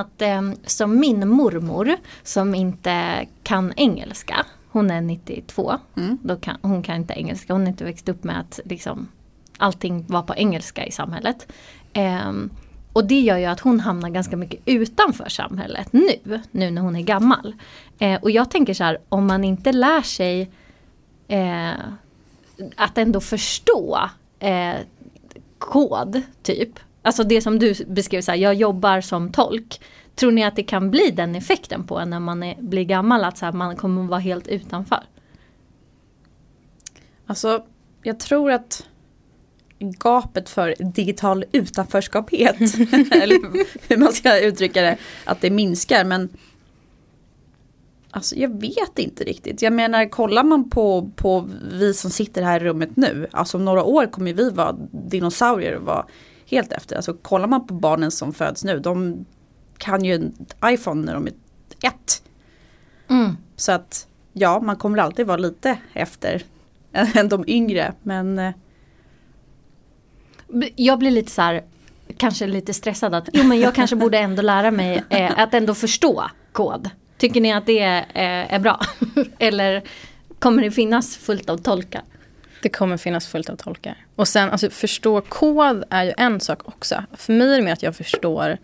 att 0.00 0.22
eh, 0.22 0.42
som 0.66 1.00
min 1.00 1.28
mormor 1.28 1.96
som 2.22 2.54
inte 2.54 3.26
kan 3.42 3.72
engelska, 3.76 4.46
hon 4.70 4.90
är 4.90 5.00
92, 5.00 5.78
mm. 5.96 6.18
då 6.22 6.36
kan, 6.36 6.56
hon 6.62 6.82
kan 6.82 6.96
inte 6.96 7.14
engelska, 7.14 7.52
hon 7.52 7.62
har 7.62 7.68
inte 7.68 7.84
växt 7.84 8.08
upp 8.08 8.24
med 8.24 8.40
att 8.40 8.60
liksom, 8.64 9.08
allting 9.58 10.04
var 10.08 10.22
på 10.22 10.34
engelska 10.34 10.86
i 10.86 10.90
samhället. 10.90 11.52
Eh, 11.92 12.32
och 12.92 13.06
det 13.06 13.20
gör 13.20 13.38
ju 13.38 13.44
att 13.44 13.60
hon 13.60 13.80
hamnar 13.80 14.08
ganska 14.08 14.36
mycket 14.36 14.60
utanför 14.64 15.28
samhället 15.28 15.92
nu, 15.92 16.40
nu 16.50 16.70
när 16.70 16.82
hon 16.82 16.96
är 16.96 17.02
gammal. 17.02 17.54
Eh, 17.98 18.22
och 18.22 18.30
jag 18.30 18.50
tänker 18.50 18.74
så 18.74 18.84
här, 18.84 18.98
om 19.08 19.26
man 19.26 19.44
inte 19.44 19.72
lär 19.72 20.02
sig 20.02 20.50
eh, 21.28 21.70
att 22.76 22.98
ändå 22.98 23.20
förstå 23.20 23.98
eh, 24.38 24.74
kod 25.58 26.22
typ. 26.42 26.78
Alltså 27.02 27.24
det 27.24 27.42
som 27.42 27.58
du 27.58 27.74
beskrev, 27.86 28.20
så 28.20 28.30
här, 28.30 28.38
jag 28.38 28.54
jobbar 28.54 29.00
som 29.00 29.32
tolk. 29.32 29.80
Tror 30.14 30.32
ni 30.32 30.44
att 30.44 30.56
det 30.56 30.62
kan 30.62 30.90
bli 30.90 31.10
den 31.10 31.34
effekten 31.34 31.84
på 31.86 31.98
en 31.98 32.10
när 32.10 32.20
man 32.20 32.42
är, 32.42 32.56
blir 32.62 32.84
gammal, 32.84 33.24
att 33.24 33.38
så 33.38 33.44
här, 33.44 33.52
man 33.52 33.76
kommer 33.76 34.02
vara 34.02 34.20
helt 34.20 34.48
utanför? 34.48 35.02
Alltså, 37.26 37.64
jag 38.02 38.20
tror 38.20 38.50
att 38.50 38.86
gapet 39.78 40.48
för 40.48 40.74
digital 40.78 41.44
utanförskaphet, 41.52 42.60
eller 43.12 43.38
hur 43.88 43.96
man 43.96 44.12
ska 44.12 44.40
uttrycka 44.40 44.82
det, 44.82 44.96
att 45.24 45.40
det 45.40 45.50
minskar. 45.50 46.04
Men 46.04 46.28
Alltså 48.14 48.36
jag 48.36 48.60
vet 48.60 48.98
inte 48.98 49.24
riktigt. 49.24 49.62
Jag 49.62 49.72
menar 49.72 50.08
kollar 50.08 50.44
man 50.44 50.70
på, 50.70 51.10
på 51.16 51.48
vi 51.72 51.94
som 51.94 52.10
sitter 52.10 52.42
här 52.42 52.60
i 52.60 52.64
rummet 52.64 52.96
nu. 52.96 53.26
Alltså 53.30 53.56
om 53.56 53.64
några 53.64 53.84
år 53.84 54.06
kommer 54.06 54.32
vi 54.32 54.50
vara 54.50 54.72
dinosaurier 54.90 55.76
och 55.76 55.82
vara 55.82 56.06
helt 56.46 56.72
efter. 56.72 56.96
Alltså 56.96 57.14
kollar 57.14 57.46
man 57.46 57.66
på 57.66 57.74
barnen 57.74 58.10
som 58.10 58.32
föds 58.32 58.64
nu. 58.64 58.78
De 58.78 59.26
kan 59.78 60.04
ju 60.04 60.14
en 60.14 60.34
iPhone 60.64 61.04
när 61.04 61.14
de 61.14 61.26
är 61.26 61.32
ett. 61.82 62.22
Mm. 63.10 63.36
Så 63.56 63.72
att 63.72 64.06
ja, 64.32 64.60
man 64.60 64.76
kommer 64.76 64.98
alltid 64.98 65.26
vara 65.26 65.36
lite 65.36 65.78
efter 65.92 66.42
än 66.92 67.28
de 67.28 67.44
yngre. 67.46 67.94
Men 68.02 68.52
jag 70.76 70.98
blir 70.98 71.10
lite 71.10 71.30
så 71.30 71.42
här 71.42 71.64
kanske 72.16 72.46
lite 72.46 72.74
stressad 72.74 73.14
att 73.14 73.28
jo 73.32 73.44
men 73.44 73.60
jag 73.60 73.74
kanske 73.74 73.96
borde 73.96 74.18
ändå 74.18 74.42
lära 74.42 74.70
mig 74.70 75.04
eh, 75.08 75.38
att 75.38 75.54
ändå 75.54 75.74
förstå 75.74 76.24
kod. 76.52 76.90
Tycker 77.18 77.40
ni 77.40 77.52
att 77.52 77.66
det 77.66 77.82
eh, 77.84 78.54
är 78.54 78.58
bra? 78.58 78.80
Eller 79.38 79.82
kommer 80.38 80.62
det 80.62 80.70
finnas 80.70 81.16
fullt 81.16 81.50
av 81.50 81.56
tolkar? 81.56 82.02
Det 82.62 82.68
kommer 82.68 82.96
finnas 82.96 83.26
fullt 83.26 83.50
av 83.50 83.56
tolkar. 83.56 83.96
Och 84.16 84.28
sen 84.28 84.50
alltså, 84.50 84.70
förstå 84.70 85.20
kod 85.20 85.84
är 85.90 86.04
ju 86.04 86.12
en 86.16 86.40
sak 86.40 86.68
också. 86.68 87.04
För 87.12 87.32
mig 87.32 87.52
är 87.52 87.56
det 87.56 87.62
mer 87.62 87.72
att 87.72 87.82
jag 87.82 87.96
förstår 87.96 88.58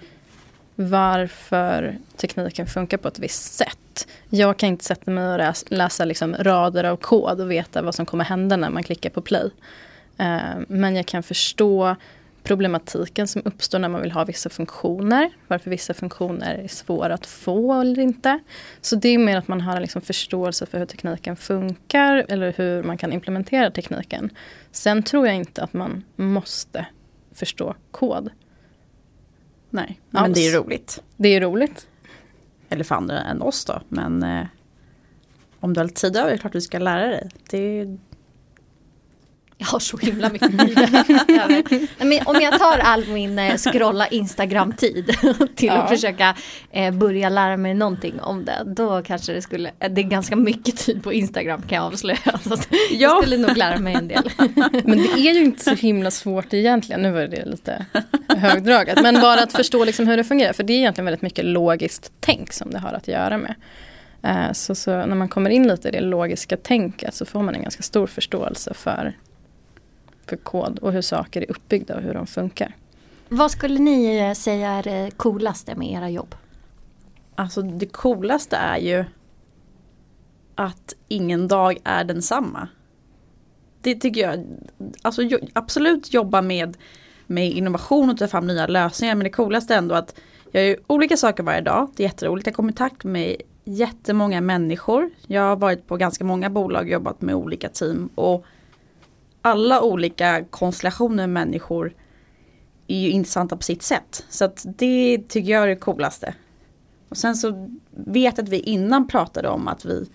varför 0.75 1.99
tekniken 2.17 2.67
funkar 2.67 2.97
på 2.99 3.09
ett 3.09 3.19
visst 3.19 3.55
sätt. 3.55 4.09
Jag 4.29 4.57
kan 4.57 4.69
inte 4.69 4.85
sätta 4.85 5.11
mig 5.11 5.33
och 5.33 5.39
läsa, 5.39 5.67
läsa 5.71 6.05
liksom 6.05 6.35
rader 6.39 6.85
av 6.85 6.97
kod 6.97 7.41
och 7.41 7.51
veta 7.51 7.83
vad 7.83 7.95
som 7.95 8.07
kommer 8.07 8.25
hända 8.25 8.57
när 8.57 8.71
man 8.71 8.83
klickar 8.83 9.11
på 9.11 9.21
play. 9.21 9.51
Uh, 10.21 10.61
men 10.69 10.97
jag 10.97 11.07
kan 11.07 11.23
förstå 11.23 11.97
problematiken 12.49 13.29
som 13.29 13.43
uppstår 13.45 13.79
när 13.79 13.89
man 13.89 14.03
vill 14.03 14.13
ha 14.13 14.25
vissa 14.25 14.49
funktioner. 14.51 15.31
Varför 15.49 15.71
vissa 15.71 15.95
funktioner 15.95 16.55
är 16.55 16.69
svåra 16.69 17.15
att 17.15 17.27
få 17.27 17.81
eller 17.81 18.03
inte. 18.03 18.39
Så 18.81 18.97
det 18.97 19.09
är 19.09 19.19
mer 19.19 19.37
att 19.37 19.49
man 19.49 19.61
har 19.61 19.77
en 19.77 19.83
liksom 19.83 20.03
förståelse 20.03 20.67
för 20.67 20.79
hur 20.79 20.87
tekniken 20.87 21.37
funkar 21.37 22.27
eller 22.29 22.53
hur 22.57 22.83
man 22.83 22.99
kan 22.99 23.13
implementera 23.13 23.71
tekniken. 23.71 24.31
Sen 24.71 25.03
tror 25.03 25.27
jag 25.27 25.37
inte 25.37 25.63
att 25.63 25.73
man 25.73 26.05
måste 26.17 26.87
förstå 27.33 27.75
kod. 27.91 28.31
Nej, 29.71 30.01
men 30.11 30.25
Alls. 30.25 30.35
det 30.35 30.49
är 30.49 30.59
roligt. 30.59 31.03
Det 31.17 31.29
är 31.29 31.41
roligt. 31.41 31.87
Eller 32.69 32.85
för 32.85 32.95
andra 32.95 33.21
än 33.21 33.43
oss 33.43 33.65
då, 33.65 33.81
men 33.89 34.23
eh, 34.23 34.47
om 35.61 35.75
du 35.75 35.81
har 35.81 35.85
lite 35.85 36.01
tid 36.01 36.17
över 36.17 36.29
är 36.29 36.33
det 36.33 36.39
klart 36.39 36.53
du 36.53 36.61
ska 36.61 36.79
lära 36.79 37.07
dig. 37.07 37.29
Det 37.51 37.99
jag 39.61 39.67
har 39.67 39.79
så 39.79 39.97
himla 39.97 40.29
mycket 40.29 40.59
tid. 40.59 40.79
Men 41.99 42.21
om 42.27 42.41
jag 42.41 42.59
tar 42.59 42.79
all 42.79 43.09
min 43.09 43.39
eh, 43.39 43.57
scrolla 43.57 44.07
Instagram-tid 44.07 45.17
till 45.55 45.69
ja. 45.69 45.75
att 45.75 45.89
försöka 45.89 46.37
eh, 46.73 46.95
börja 46.95 47.29
lära 47.29 47.57
mig 47.57 47.75
någonting 47.75 48.21
om 48.21 48.45
det. 48.45 48.63
Då 48.67 49.03
kanske 49.03 49.33
det 49.33 49.43
skulle, 49.43 49.71
eh, 49.81 49.91
det 49.91 50.01
är 50.01 50.03
ganska 50.03 50.37
mycket 50.37 50.77
tid 50.77 51.03
på 51.03 51.13
Instagram 51.13 51.63
kan 51.63 51.77
jag 51.77 51.85
avslöja. 51.85 52.19
Så 52.45 52.57
ja. 52.71 52.79
Jag 52.91 53.23
skulle 53.23 53.37
nog 53.47 53.57
lära 53.57 53.79
mig 53.79 53.95
en 53.95 54.09
del. 54.09 54.31
Men 54.85 54.99
det 54.99 55.13
är 55.13 55.35
ju 55.35 55.45
inte 55.45 55.65
så 55.65 55.75
himla 55.75 56.11
svårt 56.11 56.55
egentligen. 56.55 57.03
Nu 57.03 57.11
var 57.11 57.21
det 57.21 57.45
lite 57.45 57.87
högdraget. 58.29 59.03
Men 59.03 59.21
bara 59.21 59.43
att 59.43 59.53
förstå 59.53 59.85
liksom 59.85 60.07
hur 60.07 60.17
det 60.17 60.25
fungerar. 60.25 60.53
För 60.53 60.63
det 60.63 60.73
är 60.73 60.79
egentligen 60.79 61.05
väldigt 61.05 61.23
mycket 61.23 61.45
logiskt 61.45 62.13
tänk 62.21 62.53
som 62.53 62.71
det 62.71 62.79
har 62.79 62.93
att 62.93 63.09
göra 63.09 63.39
med. 63.39 63.55
Så, 64.57 64.75
så, 64.75 64.91
när 64.91 65.15
man 65.15 65.29
kommer 65.29 65.51
in 65.51 65.69
lite 65.69 65.89
i 65.89 65.91
det 65.91 66.01
logiska 66.01 66.57
tänket 66.57 67.15
så 67.15 67.25
får 67.25 67.43
man 67.43 67.55
en 67.55 67.63
ganska 67.63 67.83
stor 67.83 68.07
förståelse 68.07 68.75
för 68.75 69.15
för 70.29 70.37
kod 70.37 70.79
och 70.79 70.93
hur 70.93 71.03
saker 71.03 71.43
är 71.43 71.51
uppbyggda 71.51 71.97
och 71.97 72.03
hur 72.03 72.15
de 72.15 72.27
funkar. 72.27 72.77
Vad 73.29 73.51
skulle 73.51 73.79
ni 73.79 74.19
eh, 74.19 74.33
säga 74.33 74.71
är 74.71 74.83
det 74.83 75.11
coolaste 75.17 75.75
med 75.75 75.93
era 75.93 76.11
jobb? 76.11 76.35
Alltså 77.35 77.63
det 77.63 77.87
coolaste 77.87 78.57
är 78.57 78.79
ju 78.79 79.05
att 80.55 80.95
ingen 81.09 81.49
dag 81.49 81.79
är 81.85 82.05
densamma. 82.05 82.69
Det 83.81 83.95
tycker 83.95 84.21
jag, 84.21 84.47
alltså 85.03 85.23
absolut 85.53 86.15
jobba 86.15 86.43
med, 86.43 86.77
med 87.27 87.51
innovation 87.51 88.11
och 88.11 88.19
ta 88.19 88.29
fram 88.29 88.47
nya 88.47 88.67
lösningar 88.67 89.15
men 89.15 89.25
det 89.25 89.31
coolaste 89.31 89.75
är 89.75 89.79
ändå 89.79 89.95
att 89.95 90.15
jag 90.53 90.67
gör 90.67 90.77
olika 90.87 91.17
saker 91.17 91.43
varje 91.43 91.61
dag. 91.61 91.89
Det 91.97 92.03
är 92.03 92.09
jätteroligt, 92.09 92.47
jag 92.47 92.57
kommer 92.57 92.73
i 92.73 92.77
kontakt 92.77 93.05
med 93.05 93.37
jättemånga 93.65 94.41
människor. 94.41 95.11
Jag 95.27 95.43
har 95.43 95.57
varit 95.57 95.87
på 95.87 95.97
ganska 95.97 96.25
många 96.25 96.51
bolag 96.51 96.83
och 96.83 96.89
jobbat 96.89 97.23
med 97.23 97.35
olika 97.35 97.69
team 97.69 98.09
och 98.15 98.45
alla 99.43 99.83
olika 99.83 100.45
konstellationer 100.51 101.27
människor 101.27 101.95
är 102.87 102.99
ju 102.99 103.11
intressanta 103.11 103.57
på 103.57 103.63
sitt 103.63 103.83
sätt. 103.83 104.25
Så 104.29 104.45
att 104.45 104.67
det 104.79 105.29
tycker 105.29 105.53
jag 105.53 105.63
är 105.63 105.67
det 105.67 105.77
coolaste. 105.77 106.35
Och 107.09 107.17
sen 107.17 107.37
så 107.37 107.69
vet 107.91 108.39
att 108.39 108.49
vi 108.49 108.61
innan 108.61 109.09
pratade 109.09 109.49
om 109.49 109.69
att 109.69 109.85
vi 109.85 110.11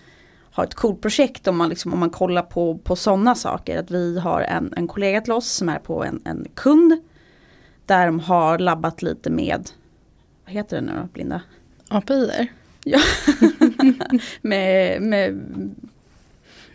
har 0.50 0.64
ett 0.64 0.74
coolt 0.74 1.00
projekt 1.00 1.46
om 1.46 1.56
man, 1.56 1.68
liksom, 1.68 1.92
om 1.92 1.98
man 1.98 2.10
kollar 2.10 2.42
på, 2.42 2.78
på 2.78 2.96
sådana 2.96 3.34
saker. 3.34 3.78
Att 3.78 3.90
vi 3.90 4.18
har 4.18 4.40
en, 4.40 4.74
en 4.76 4.88
kollega 4.88 5.20
till 5.20 5.32
oss 5.32 5.50
som 5.50 5.68
är 5.68 5.78
på 5.78 6.04
en, 6.04 6.22
en 6.24 6.46
kund. 6.54 7.02
Där 7.86 8.06
de 8.06 8.20
har 8.20 8.58
labbat 8.58 9.02
lite 9.02 9.30
med, 9.30 9.70
vad 10.44 10.54
heter 10.54 10.76
det 10.76 10.82
nu 10.82 10.92
då, 11.02 11.08
Blinda? 11.12 11.40
API? 11.88 12.50
Ja, 12.84 13.00
med, 14.42 15.02
med 15.02 15.40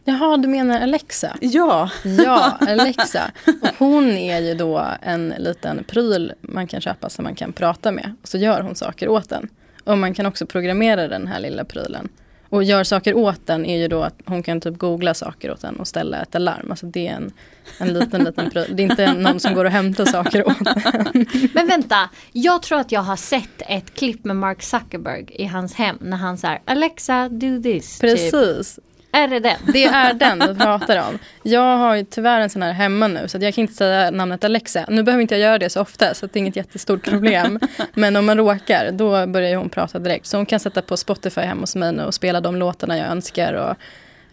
Jaha, 0.10 0.38
du 0.38 0.48
menar 0.48 0.82
Alexa? 0.82 1.38
Ja. 1.42 1.90
Ja, 2.04 2.58
Alexa. 2.68 3.32
Och 3.78 3.88
hon 3.88 4.10
är 4.12 4.40
ju 4.40 4.54
då 4.54 4.86
en 5.02 5.34
liten 5.38 5.84
pryl 5.84 6.34
man 6.42 6.68
kan 6.68 6.82
köpa 6.82 7.10
som 7.10 7.24
man 7.24 7.36
kan 7.36 7.54
prata 7.54 7.92
med. 7.92 8.16
Och 8.22 8.28
så 8.28 8.38
gör 8.38 8.62
hon 8.62 8.76
saker 8.76 9.10
åt 9.10 9.30
den. 9.30 9.50
Och 9.84 9.98
man 9.98 10.14
kan 10.14 10.26
också 10.26 10.46
programmera 10.46 11.08
den 11.08 11.28
här 11.28 11.40
lilla 11.40 11.66
prylen. 11.66 12.10
Och 12.50 12.64
gör 12.64 12.84
saker 12.84 13.14
åt 13.18 13.46
den 13.46 13.66
är 13.66 13.78
ju 13.78 13.88
då 13.88 14.04
att 14.04 14.16
hon 14.26 14.44
kan 14.44 14.62
typ 14.62 14.78
googla 14.78 15.14
saker 15.14 15.52
åt 15.52 15.62
den 15.62 15.76
och 15.76 15.88
ställa 15.88 16.22
ett 16.22 16.36
alarm. 16.36 16.68
Alltså 16.70 16.86
det 16.86 17.08
är 17.08 17.14
en, 17.14 17.32
en 17.78 17.94
liten 17.94 18.24
liten 18.24 18.50
pryl. 18.50 18.66
Det 18.76 18.84
är 18.84 18.92
inte 18.92 19.14
någon 19.14 19.40
som 19.40 19.54
går 19.54 19.66
och 19.66 19.72
hämtar 19.72 20.06
saker 20.06 20.48
åt 20.48 20.66
den. 20.66 21.26
Men 21.54 21.68
vänta, 21.68 22.10
jag 22.32 22.62
tror 22.62 22.80
att 22.80 22.92
jag 22.92 23.02
har 23.02 23.16
sett 23.16 23.62
ett 23.68 23.94
klipp 23.96 24.26
med 24.26 24.36
Mark 24.36 24.62
Zuckerberg 24.64 25.26
i 25.30 25.46
hans 25.46 25.74
hem 25.74 25.98
när 26.02 26.18
han 26.18 26.38
säger 26.38 26.62
Alexa 26.66 27.30
do 27.30 27.62
this. 27.62 28.00
Typ. 28.00 28.12
Precis. 28.12 28.76
Typ. 28.76 28.86
Är 29.12 29.28
det 29.28 29.40
den? 29.40 29.58
Det 29.74 29.86
är 29.86 30.14
den 30.14 30.40
du 30.40 30.56
pratar 30.56 31.10
om. 31.10 31.20
Jag 31.44 31.78
har 31.78 31.96
ju 31.96 32.04
tyvärr 32.04 32.42
en 32.42 32.50
sån 32.50 32.62
här 32.62 32.74
hemma 32.74 33.08
nu 33.08 33.28
så 33.28 33.38
jag 33.42 33.54
kan 33.54 33.62
inte 33.62 33.74
säga 33.74 34.12
namnet 34.12 34.44
Alexa. 34.44 34.86
Nu 34.90 35.04
behöver 35.04 35.22
inte 35.22 35.36
jag 35.36 35.42
göra 35.42 35.58
det 35.58 35.70
så 35.70 35.82
ofta 35.82 36.14
så 36.14 36.26
det 36.26 36.38
är 36.38 36.40
inget 36.40 36.56
jättestort 36.56 37.04
problem. 37.04 37.60
Men 37.94 38.16
om 38.16 38.26
man 38.26 38.38
råkar 38.38 38.92
då 38.92 39.28
börjar 39.28 39.58
hon 39.58 39.70
prata 39.70 40.00
direkt. 40.00 40.26
Så 40.26 40.38
hon 40.38 40.46
kan 40.46 40.60
sätta 40.60 40.82
på 40.82 40.98
Spotify 40.98 41.42
hemma 41.42 41.62
hos 41.62 41.76
mig 41.76 41.94
nu 41.94 42.04
och 42.04 42.14
spela 42.14 42.42
de 42.42 42.56
låtarna 42.56 42.98
jag 42.98 43.08
önskar 43.08 43.54
och 43.54 43.76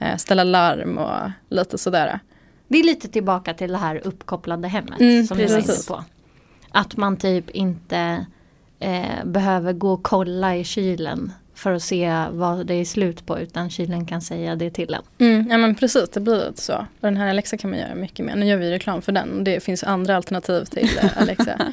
eh, 0.04 0.16
ställa 0.16 0.45
larm 0.45 0.99
och 0.99 1.30
lite 1.49 1.78
sådär. 1.78 2.21
Det 2.68 2.78
är 2.78 2.85
lite 2.85 3.09
tillbaka 3.09 3.54
till 3.54 3.73
det 3.73 3.78
här 3.78 4.00
uppkopplade 4.04 4.68
hemmet 4.68 5.00
mm, 5.00 5.26
som 5.26 5.37
precis. 5.37 5.66
du 5.66 5.73
var 5.73 5.75
inne 5.75 5.83
på. 5.88 6.04
Att 6.71 6.97
man 6.97 7.16
typ 7.16 7.50
inte 7.50 8.26
eh, 8.78 9.25
behöver 9.25 9.73
gå 9.73 9.92
och 9.92 10.02
kolla 10.02 10.56
i 10.56 10.64
kylen 10.64 11.33
för 11.57 11.73
att 11.73 11.83
se 11.83 12.25
vad 12.31 12.67
det 12.67 12.75
är 12.75 12.85
slut 12.85 13.27
på 13.27 13.39
utan 13.39 13.71
kylen 13.71 14.07
kan 14.07 14.21
säga 14.21 14.57
det 14.57 14.71
till 14.71 14.95
en. 14.95 15.03
Mm, 15.19 15.51
ja 15.51 15.59
men 15.59 15.75
precis, 15.75 16.11
det 16.11 16.21
blir 16.21 16.49
lite 16.49 16.63
så. 16.63 16.87
Den 17.01 17.17
här 17.17 17.29
Alexa 17.29 17.57
kan 17.57 17.71
man 17.71 17.79
göra 17.79 17.95
mycket 17.95 18.27
mer. 18.27 18.37
Nu 18.37 18.47
gör 18.47 18.57
vi 18.57 18.71
reklam 18.71 19.03
för 19.03 19.13
den 19.13 19.45
det 19.45 19.61
finns 19.61 19.85
andra 19.85 20.17
alternativ 20.17 20.65
till 20.65 20.99
eh, 21.03 21.11
Alexa. 21.23 21.73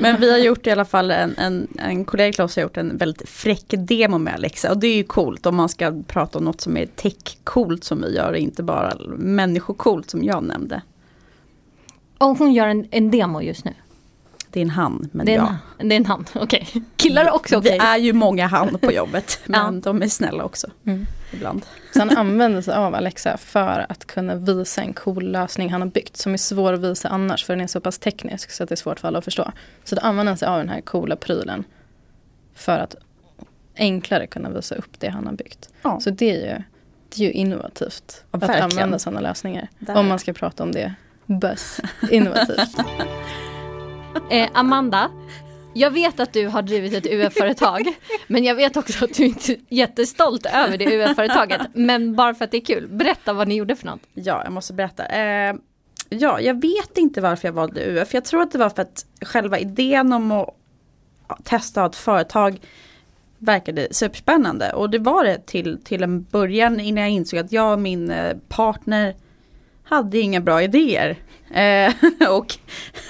men 0.00 0.20
vi 0.20 0.30
har 0.30 0.38
gjort 0.38 0.66
i 0.66 0.70
alla 0.70 0.84
fall, 0.84 1.10
en, 1.10 1.34
en, 1.38 1.68
en 1.78 2.04
kollega 2.04 2.32
till 2.32 2.42
oss 2.42 2.56
har 2.56 2.62
gjort 2.62 2.76
en 2.76 2.96
väldigt 2.96 3.28
fräck 3.28 3.64
demo 3.68 4.18
med 4.18 4.34
Alexa 4.34 4.70
och 4.70 4.78
det 4.78 4.86
är 4.86 4.96
ju 4.96 5.04
coolt 5.04 5.46
om 5.46 5.56
man 5.56 5.68
ska 5.68 6.02
prata 6.06 6.38
om 6.38 6.44
något 6.44 6.60
som 6.60 6.76
är 6.76 6.86
tech-coolt 6.86 7.84
som 7.84 8.02
vi 8.02 8.16
gör 8.16 8.32
inte 8.36 8.62
bara 8.62 8.96
människocoolt 9.16 10.10
som 10.10 10.24
jag 10.24 10.44
nämnde. 10.44 10.82
Och 12.18 12.38
hon 12.38 12.52
gör 12.52 12.66
en, 12.68 12.86
en 12.90 13.10
demo 13.10 13.42
just 13.42 13.64
nu? 13.64 13.74
Det 14.50 14.60
är 14.60 14.62
en 14.62 14.70
han, 14.70 15.08
men 15.12 15.26
det 15.26 15.34
är 15.34 15.36
ja. 15.36 15.56
En, 15.78 15.88
det 15.88 15.94
är 15.94 15.96
en 15.96 16.06
han, 16.06 16.24
okej. 16.34 16.66
Okay. 16.70 16.82
Killar 16.96 17.30
också 17.30 17.56
okej. 17.56 17.76
Okay. 17.76 17.86
Vi 17.86 17.92
är 17.92 17.96
ju 17.96 18.12
många 18.12 18.46
han 18.46 18.78
på 18.78 18.92
jobbet, 18.92 19.40
men 19.46 19.74
ja. 19.74 19.80
de 19.80 20.02
är 20.02 20.08
snälla 20.08 20.44
också. 20.44 20.70
Mm. 20.84 21.06
Ibland. 21.32 21.66
Så 21.92 21.98
han 21.98 22.10
använder 22.10 22.62
sig 22.62 22.74
av 22.74 22.94
Alexa 22.94 23.36
för 23.36 23.86
att 23.88 24.04
kunna 24.04 24.34
visa 24.34 24.82
en 24.82 24.92
cool 24.92 25.30
lösning 25.30 25.72
han 25.72 25.80
har 25.80 25.88
byggt 25.88 26.16
som 26.16 26.32
är 26.32 26.36
svår 26.36 26.72
att 26.72 26.80
visa 26.80 27.08
annars 27.08 27.44
för 27.44 27.52
den 27.52 27.64
är 27.64 27.66
så 27.66 27.80
pass 27.80 27.98
teknisk 27.98 28.50
så 28.50 28.62
att 28.62 28.68
det 28.68 28.74
är 28.74 28.76
svårt 28.76 29.00
för 29.00 29.08
alla 29.08 29.18
att 29.18 29.24
förstå. 29.24 29.52
Så 29.84 29.94
då 29.94 30.00
använder 30.00 30.30
han 30.30 30.38
sig 30.38 30.48
av 30.48 30.58
den 30.58 30.68
här 30.68 30.80
coola 30.80 31.16
prylen 31.16 31.64
för 32.54 32.78
att 32.78 32.94
enklare 33.76 34.26
kunna 34.26 34.50
visa 34.50 34.74
upp 34.74 35.00
det 35.00 35.08
han 35.08 35.26
har 35.26 35.32
byggt. 35.32 35.68
Ja. 35.82 36.00
Så 36.00 36.10
det 36.10 36.30
är 36.30 36.56
ju, 36.56 36.62
det 37.08 37.22
är 37.22 37.26
ju 37.26 37.32
innovativt 37.32 38.24
ja, 38.30 38.38
att 38.42 38.50
använda 38.50 38.98
sådana 38.98 39.20
lösningar. 39.20 39.68
Där. 39.78 39.96
Om 39.96 40.08
man 40.08 40.18
ska 40.18 40.32
prata 40.32 40.62
om 40.62 40.72
det 40.72 40.94
buzz 41.26 41.80
innovativt. 42.10 42.76
Eh, 44.30 44.48
Amanda, 44.52 45.10
jag 45.74 45.90
vet 45.90 46.20
att 46.20 46.32
du 46.32 46.46
har 46.46 46.62
drivit 46.62 46.92
ett 46.94 47.06
UF-företag, 47.06 47.98
men 48.26 48.44
jag 48.44 48.54
vet 48.54 48.76
också 48.76 49.04
att 49.04 49.14
du 49.14 49.26
inte 49.26 49.52
är 49.52 49.58
jättestolt 49.68 50.46
över 50.46 50.78
det 50.78 50.84
UF-företaget. 50.84 51.60
Men 51.74 52.14
bara 52.14 52.34
för 52.34 52.44
att 52.44 52.50
det 52.50 52.56
är 52.56 52.64
kul, 52.64 52.88
berätta 52.88 53.32
vad 53.32 53.48
ni 53.48 53.54
gjorde 53.54 53.76
för 53.76 53.86
något. 53.86 54.00
Ja, 54.14 54.44
jag 54.44 54.52
måste 54.52 54.72
berätta. 54.72 55.06
Eh, 55.06 55.54
ja, 56.08 56.40
jag 56.40 56.60
vet 56.60 56.98
inte 56.98 57.20
varför 57.20 57.48
jag 57.48 57.52
valde 57.52 57.80
UF. 57.86 58.14
Jag 58.14 58.24
tror 58.24 58.42
att 58.42 58.52
det 58.52 58.58
var 58.58 58.70
för 58.70 58.82
att 58.82 59.06
själva 59.20 59.58
idén 59.58 60.12
om 60.12 60.32
att 60.32 61.44
testa 61.44 61.86
ett 61.86 61.96
företag 61.96 62.60
verkade 63.38 63.88
superspännande. 63.90 64.72
Och 64.72 64.90
det 64.90 64.98
var 64.98 65.24
det 65.24 65.46
till, 65.46 65.78
till 65.84 66.02
en 66.02 66.22
början 66.22 66.80
innan 66.80 67.02
jag 67.02 67.10
insåg 67.10 67.40
att 67.40 67.52
jag 67.52 67.72
och 67.72 67.78
min 67.78 68.10
eh, 68.10 68.36
partner 68.48 69.14
hade 69.88 70.18
inga 70.18 70.40
bra 70.40 70.62
idéer. 70.62 71.16
Eh, 71.50 71.92
och 72.30 72.54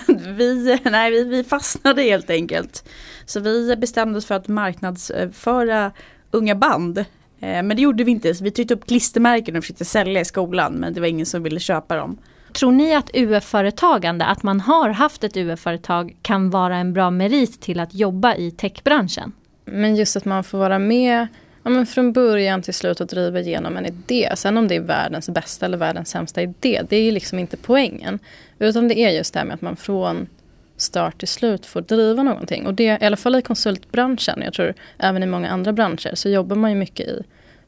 vi, 0.09 0.79
nej, 0.85 1.11
vi, 1.11 1.25
vi 1.25 1.45
fastnade 1.45 2.03
helt 2.03 2.31
enkelt. 2.31 2.89
Så 3.27 3.41
vi 3.41 3.77
bestämde 3.77 4.19
oss 4.19 4.27
för 4.27 4.35
att 4.35 4.49
marknadsföra 4.49 5.93
unga 6.31 6.55
band. 6.55 6.99
Eh, 6.99 7.05
men 7.41 7.69
det 7.69 7.83
gjorde 7.83 8.05
vi 8.05 8.11
inte, 8.11 8.35
så 8.35 8.45
vi 8.45 8.51
tryckte 8.51 8.75
upp 8.75 8.87
klistermärken 8.87 9.57
och 9.57 9.63
försökte 9.63 9.85
sälja 9.85 10.21
i 10.21 10.25
skolan 10.25 10.73
men 10.73 10.95
det 10.95 11.01
var 11.01 11.07
ingen 11.07 11.27
som 11.27 11.43
ville 11.43 11.61
köpa 11.61 11.97
dem. 11.97 12.19
Tror 12.53 12.73
ni 12.73 12.95
att 12.95 13.11
UF-företagande, 13.15 14.25
att 14.25 14.43
man 14.43 14.61
har 14.61 14.91
haft 14.91 15.25
ett 15.25 15.37
UF-företag 15.37 16.17
kan 16.23 16.51
vara 16.51 16.77
en 16.77 16.93
bra 16.93 17.11
merit 17.11 17.61
till 17.61 17.81
att 17.81 17.95
jobba 17.95 18.35
i 18.35 18.51
techbranschen? 18.51 19.33
Men 19.65 19.97
just 19.97 20.17
att 20.17 20.25
man 20.25 20.45
får 20.45 20.59
vara 20.59 20.79
med 20.79 21.27
ja, 21.69 21.73
men 21.73 21.87
från 21.87 22.13
början 22.13 22.63
till 22.63 22.75
slut 22.75 23.01
och 23.01 23.07
driva 23.07 23.41
igenom 23.41 23.77
en 23.77 23.87
idé. 23.87 24.33
Sen 24.37 24.57
om 24.57 24.69
det 24.69 24.77
är 24.77 24.81
världens 24.81 25.29
bästa 25.29 25.67
eller 25.67 25.79
världens 25.79 26.11
sämsta 26.11 26.43
idé, 26.43 26.83
det 26.89 26.97
är 26.97 27.13
liksom 27.13 27.39
inte 27.39 27.57
poängen. 27.57 28.19
Utan 28.59 28.89
det 28.89 28.99
är 28.99 29.11
just 29.11 29.35
det 29.35 29.39
här 29.39 29.47
med 29.47 29.55
att 29.55 29.61
man 29.61 29.77
från 29.77 30.27
start 30.77 31.19
till 31.19 31.29
slut 31.29 31.67
får 31.67 31.81
driva 31.81 32.23
någonting. 32.23 32.67
Och 32.67 32.75
det, 32.75 32.99
i 33.03 33.07
alla 33.07 33.17
fall 33.17 33.35
i 33.35 33.43
konsultbranschen, 33.43 34.43
jag 34.43 34.55
tror 34.55 34.75
även 34.99 35.23
i 35.23 35.27
många 35.27 35.51
andra 35.51 35.73
branscher, 35.73 36.15
så 36.15 36.29
jobbar 36.29 36.57
man 36.57 36.71
ju 36.71 36.77
mycket 36.77 37.09
i 37.09 37.23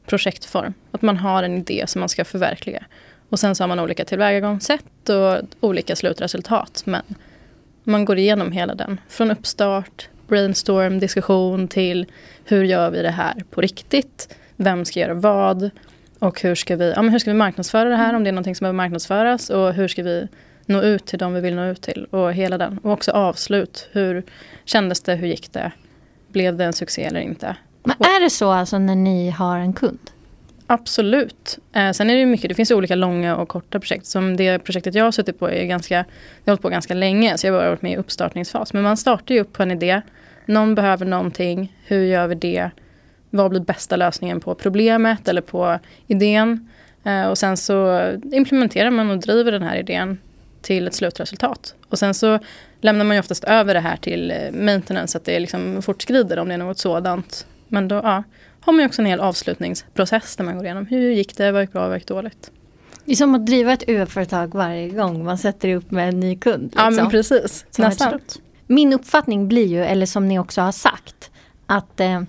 projektform. 0.05 0.73
Att 0.91 1.01
man 1.01 1.17
har 1.17 1.43
en 1.43 1.57
idé 1.57 1.83
som 1.87 1.99
man 1.99 2.09
ska 2.09 2.25
förverkliga. 2.25 2.83
Och 3.29 3.39
sen 3.39 3.55
så 3.55 3.63
har 3.63 3.67
man 3.67 3.79
olika 3.79 4.05
tillvägagångssätt 4.05 5.09
och 5.09 5.41
olika 5.59 5.95
slutresultat. 5.95 6.83
Men 6.85 7.03
man 7.83 8.05
går 8.05 8.17
igenom 8.17 8.51
hela 8.51 8.75
den. 8.75 8.99
Från 9.09 9.31
uppstart, 9.31 10.09
brainstorm, 10.31 10.99
diskussion 10.99 11.67
till 11.67 12.05
hur 12.45 12.63
gör 12.63 12.89
vi 12.89 13.01
det 13.01 13.11
här 13.11 13.43
på 13.51 13.61
riktigt? 13.61 14.35
Vem 14.55 14.85
ska 14.85 14.99
göra 14.99 15.13
vad? 15.13 15.69
Och 16.19 16.41
hur 16.41 16.55
ska 16.55 16.75
vi, 16.75 16.93
ja, 16.95 17.01
men 17.01 17.11
hur 17.11 17.19
ska 17.19 17.31
vi 17.31 17.37
marknadsföra 17.37 17.89
det 17.89 17.95
här 17.95 18.15
om 18.15 18.23
det 18.23 18.29
är 18.29 18.31
någonting 18.31 18.55
som 18.55 18.65
behöver 18.65 18.77
marknadsföras? 18.77 19.49
Och 19.49 19.73
hur 19.73 19.87
ska 19.87 20.03
vi 20.03 20.27
nå 20.65 20.81
ut 20.81 21.05
till 21.05 21.19
de 21.19 21.33
vi 21.33 21.41
vill 21.41 21.55
nå 21.55 21.65
ut 21.65 21.81
till? 21.81 22.05
Och 22.05 22.33
hela 22.33 22.57
den. 22.57 22.77
Och 22.77 22.91
också 22.91 23.11
avslut. 23.11 23.89
Hur 23.91 24.23
kändes 24.65 25.01
det? 25.01 25.15
Hur 25.15 25.27
gick 25.27 25.53
det? 25.53 25.71
Blev 26.27 26.57
det 26.57 26.65
en 26.65 26.73
succé 26.73 27.03
eller 27.03 27.19
inte? 27.19 27.55
Men 27.83 27.95
är 27.99 28.23
det 28.23 28.29
så 28.29 28.51
alltså 28.51 28.77
när 28.77 28.95
ni 28.95 29.29
har 29.29 29.57
en 29.57 29.73
kund? 29.73 30.11
Absolut. 30.71 31.59
Eh, 31.73 31.91
sen 31.91 32.09
är 32.09 32.15
det 32.15 32.25
mycket, 32.25 32.49
det 32.49 32.55
finns 32.55 32.71
olika 32.71 32.95
långa 32.95 33.35
och 33.35 33.49
korta 33.49 33.79
projekt. 33.79 34.05
Som 34.05 34.37
det 34.37 34.59
projektet 34.59 34.95
jag 34.95 35.03
har 35.03 35.11
suttit 35.11 35.39
på 35.39 35.49
är 35.49 35.65
ganska, 35.65 35.95
jag 35.95 36.05
har 36.45 36.51
hållit 36.51 36.61
på 36.61 36.69
ganska 36.69 36.93
länge. 36.93 37.37
Så 37.37 37.47
jag 37.47 37.53
har 37.53 37.59
bara 37.59 37.69
varit 37.69 37.81
med 37.81 37.91
i 37.91 37.95
uppstartningsfas. 37.95 38.73
Men 38.73 38.83
man 38.83 38.97
startar 38.97 39.35
ju 39.35 39.41
upp 39.41 39.53
på 39.53 39.63
en 39.63 39.71
idé. 39.71 40.01
Någon 40.45 40.75
behöver 40.75 41.05
någonting. 41.05 41.77
Hur 41.85 42.03
gör 42.03 42.27
vi 42.27 42.35
det? 42.35 42.69
Vad 43.29 43.51
blir 43.51 43.59
bästa 43.59 43.95
lösningen 43.95 44.39
på 44.39 44.55
problemet 44.55 45.27
eller 45.27 45.41
på 45.41 45.79
idén? 46.07 46.69
Eh, 47.03 47.27
och 47.27 47.37
sen 47.37 47.57
så 47.57 48.09
implementerar 48.31 48.91
man 48.91 49.11
och 49.11 49.19
driver 49.19 49.51
den 49.51 49.63
här 49.63 49.75
idén 49.75 50.17
till 50.61 50.87
ett 50.87 50.93
slutresultat. 50.93 51.75
Och 51.89 51.99
sen 51.99 52.13
så 52.13 52.39
lämnar 52.81 53.05
man 53.05 53.15
ju 53.15 53.19
oftast 53.19 53.43
över 53.43 53.73
det 53.73 53.79
här 53.79 53.97
till 53.97 54.31
eh, 54.31 54.51
maintenance, 54.51 55.11
så 55.11 55.17
att 55.17 55.25
det 55.25 55.39
liksom 55.39 55.81
fortskrider 55.81 56.39
om 56.39 56.47
det 56.47 56.53
är 56.53 56.57
något 56.57 56.79
sådant. 56.79 57.47
Men 57.67 57.87
då 57.87 57.95
ja, 57.95 58.23
har 58.61 58.73
man 58.73 58.79
ju 58.79 58.87
också 58.87 59.01
en 59.01 59.05
hel 59.05 59.19
avslutningsprocess 59.19 60.35
där 60.35 60.43
man 60.43 60.55
går 60.55 60.65
igenom 60.65 60.85
hur 60.85 61.11
gick 61.11 61.37
det, 61.37 61.51
vad 61.51 61.61
gick 61.61 61.71
bra, 61.71 61.87
vad 61.87 61.97
gick 61.97 62.07
dåligt. 62.07 62.51
Det 63.05 63.11
är 63.11 63.15
som 63.15 63.35
att 63.35 63.45
driva 63.45 63.73
ett 63.73 63.83
UF-företag 63.87 64.53
varje 64.55 64.89
gång 64.89 65.25
man 65.25 65.37
sätter 65.37 65.75
upp 65.75 65.91
med 65.91 66.09
en 66.09 66.19
ny 66.19 66.35
kund. 66.35 66.63
Liksom. 66.63 66.81
Ja 66.83 66.89
men 66.89 66.93
liksom. 66.93 67.09
precis, 67.09 67.65
nästan. 67.77 68.19
Min 68.67 68.93
uppfattning 68.93 69.47
blir 69.47 69.67
ju, 69.67 69.83
eller 69.83 70.05
som 70.05 70.27
ni 70.27 70.39
också 70.39 70.61
har 70.61 70.71
sagt, 70.71 71.31
att 71.65 71.99
eh, 71.99 72.21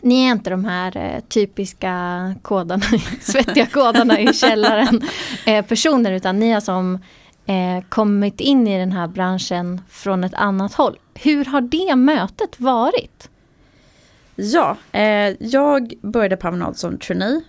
ni 0.00 0.26
är 0.26 0.32
inte 0.32 0.50
de 0.50 0.64
här 0.64 0.96
eh, 0.96 1.20
typiska 1.20 2.34
kodarna, 2.42 2.84
svettiga 3.20 3.66
kodarna 3.66 4.20
i 4.20 4.32
källaren 4.32 5.02
eh, 5.46 5.64
personer 5.64 6.12
utan 6.12 6.38
ni 6.38 6.50
har 6.50 6.60
som 6.60 6.98
eh, 7.46 7.84
kommit 7.88 8.40
in 8.40 8.68
i 8.68 8.78
den 8.78 8.92
här 8.92 9.06
branschen 9.06 9.80
från 9.88 10.24
ett 10.24 10.34
annat 10.34 10.74
håll. 10.74 10.98
Hur 11.14 11.44
har 11.44 11.60
det 11.60 11.96
mötet 11.96 12.60
varit? 12.60 13.30
Ja, 14.36 14.76
eh, 14.92 15.36
jag 15.40 15.94
började 16.02 16.36
på 16.36 16.48
Avanade 16.48 16.74
som 16.74 16.98
trainee 16.98 17.40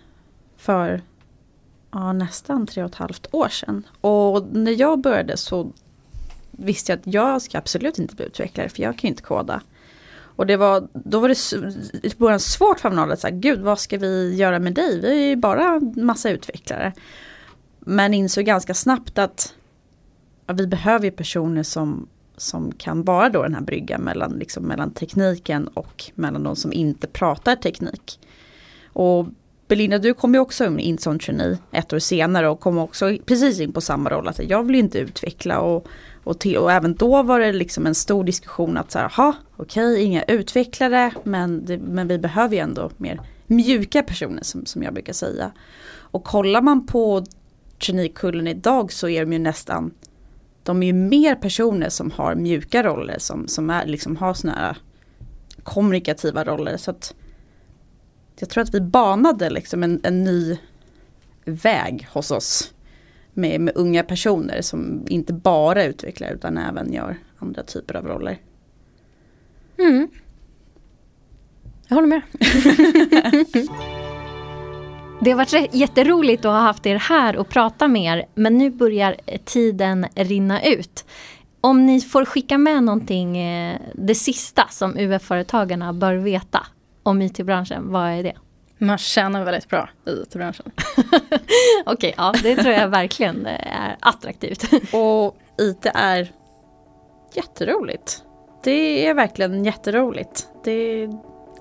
för 0.57 1.01
ja, 1.91 2.13
nästan 2.13 2.67
tre 2.67 2.83
och 2.83 2.89
ett 2.89 2.95
halvt 2.95 3.27
år 3.31 3.49
sedan. 3.49 3.87
Och 4.01 4.47
när 4.51 4.71
jag 4.71 5.01
började 5.01 5.37
så 5.37 5.71
visste 6.51 6.91
jag 6.91 6.99
att 6.99 7.13
jag 7.13 7.41
ska 7.41 7.57
absolut 7.57 7.99
inte 7.99 8.15
bli 8.15 8.25
utvecklare 8.25 8.69
för 8.69 8.83
jag 8.83 8.97
kan 8.97 9.07
ju 9.07 9.09
inte 9.09 9.23
koda. 9.23 9.61
Och 10.35 10.45
det 10.47 10.57
var, 10.57 10.87
då 10.93 11.19
var 11.19 11.29
det 11.29 12.07
i 12.07 12.11
början 12.17 12.39
svårt 12.39 12.79
för 12.79 12.89
Avanade 12.89 13.13
att 13.13 13.19
säga, 13.19 13.35
gud 13.35 13.59
vad 13.59 13.79
ska 13.79 13.98
vi 13.98 14.35
göra 14.35 14.59
med 14.59 14.74
dig? 14.74 15.01
Vi 15.01 15.07
är 15.07 15.29
ju 15.29 15.35
bara 15.35 15.79
massa 15.95 16.29
utvecklare. 16.29 16.93
Men 17.79 18.13
insåg 18.13 18.45
ganska 18.45 18.74
snabbt 18.74 19.17
att 19.17 19.53
ja, 20.48 20.53
vi 20.53 20.67
behöver 20.67 21.11
personer 21.11 21.63
som 21.63 22.07
som 22.37 22.71
kan 22.71 23.03
vara 23.03 23.29
då 23.29 23.43
den 23.43 23.53
här 23.53 23.61
bryggan 23.61 24.01
mellan, 24.01 24.31
liksom, 24.31 24.63
mellan 24.63 24.91
tekniken 24.91 25.67
och 25.67 26.03
mellan 26.15 26.43
de 26.43 26.55
som 26.55 26.74
inte 26.74 27.07
pratar 27.07 27.55
teknik. 27.55 28.19
Och 28.93 29.27
Belinda, 29.67 29.98
du 29.98 30.13
kom 30.13 30.33
ju 30.33 30.39
också 30.39 30.77
in 30.77 30.98
som 30.98 31.19
trainee 31.19 31.57
ett 31.71 31.93
år 31.93 32.00
senare 32.00 32.50
och 32.50 32.59
kom 32.59 32.77
också 32.77 33.17
precis 33.25 33.59
in 33.59 33.74
på 33.74 33.81
samma 33.81 34.09
roll. 34.09 34.27
Att 34.27 34.50
jag 34.50 34.63
vill 34.63 34.75
inte 34.75 35.00
utveckla 35.00 35.59
och, 35.59 35.87
och, 36.24 36.39
till, 36.39 36.57
och 36.57 36.71
även 36.71 36.95
då 36.95 37.24
var 37.24 37.39
det 37.39 37.53
liksom 37.53 37.85
en 37.85 37.95
stor 37.95 38.24
diskussion 38.24 38.77
att 38.77 38.91
så 38.91 39.00
här, 39.00 39.11
okej, 39.17 39.91
okay, 39.91 40.01
inga 40.01 40.24
utvecklare 40.24 41.13
men, 41.24 41.65
det, 41.65 41.77
men 41.77 42.07
vi 42.07 42.17
behöver 42.17 42.55
ju 42.55 42.61
ändå 42.61 42.89
mer 42.98 43.21
mjuka 43.48 44.03
personer 44.03 44.43
som, 44.43 44.65
som 44.65 44.83
jag 44.83 44.93
brukar 44.93 45.13
säga. 45.13 45.51
Och 45.98 46.24
kollar 46.24 46.61
man 46.61 46.85
på 46.85 47.25
traineekullen 47.85 48.48
idag 48.48 48.91
så 48.91 49.09
är 49.09 49.25
de 49.25 49.33
ju 49.33 49.39
nästan 49.39 49.91
de 50.65 50.83
är 50.83 50.87
ju 50.87 50.93
mer 50.93 51.35
personer 51.35 51.89
som 51.89 52.11
har 52.11 52.35
mjuka 52.35 52.83
roller 52.83 53.15
som, 53.19 53.47
som 53.47 53.69
är, 53.69 53.85
liksom 53.85 54.17
har 54.17 54.33
såna 54.33 54.53
här 54.53 54.77
kommunikativa 55.63 56.43
roller. 56.43 56.77
Så 56.77 56.91
att 56.91 57.15
jag 58.39 58.49
tror 58.49 58.63
att 58.63 58.73
vi 58.73 58.81
banade 58.81 59.49
liksom 59.49 59.83
en, 59.83 59.99
en 60.03 60.23
ny 60.23 60.57
väg 61.45 62.07
hos 62.11 62.31
oss. 62.31 62.71
Med, 63.33 63.61
med 63.61 63.77
unga 63.77 64.03
personer 64.03 64.61
som 64.61 65.05
inte 65.07 65.33
bara 65.33 65.83
utvecklar 65.83 66.31
utan 66.31 66.57
även 66.57 66.93
gör 66.93 67.17
andra 67.37 67.63
typer 67.63 67.95
av 67.95 68.07
roller. 68.07 68.41
Mm. 69.77 70.07
Jag 71.87 71.95
håller 71.95 72.07
med. 72.07 72.21
Det 75.19 75.31
har 75.31 75.37
varit 75.37 75.73
jätteroligt 75.73 76.45
att 76.45 76.51
ha 76.51 76.59
haft 76.59 76.85
er 76.85 76.95
här 76.95 77.37
och 77.37 77.49
prata 77.49 77.87
med 77.87 78.17
er. 78.17 78.25
Men 78.35 78.57
nu 78.57 78.69
börjar 78.69 79.15
tiden 79.45 80.05
rinna 80.15 80.63
ut. 80.63 81.05
Om 81.61 81.85
ni 81.85 82.01
får 82.01 82.25
skicka 82.25 82.57
med 82.57 82.83
någonting, 82.83 83.37
eh, 83.37 83.79
det 83.93 84.15
sista 84.15 84.67
som 84.69 84.97
UF-företagarna 84.97 85.93
bör 85.93 86.13
veta 86.13 86.67
om 87.03 87.21
IT-branschen, 87.21 87.91
vad 87.91 88.09
är 88.09 88.23
det? 88.23 88.33
Man 88.77 88.97
tjänar 88.97 89.45
väldigt 89.45 89.69
bra 89.69 89.89
i 90.07 90.11
IT-branschen. 90.11 90.71
Okej, 90.97 91.33
okay, 91.85 92.13
ja 92.17 92.33
det 92.43 92.55
tror 92.55 92.73
jag 92.73 92.87
verkligen 92.87 93.45
är 93.45 93.97
attraktivt. 93.99 94.63
och 94.93 95.37
IT 95.57 95.85
är 95.93 96.31
jätteroligt. 97.35 98.23
Det 98.63 99.07
är 99.07 99.13
verkligen 99.13 99.65
jätteroligt. 99.65 100.47
Det, 100.63 101.09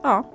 ja, 0.03 0.34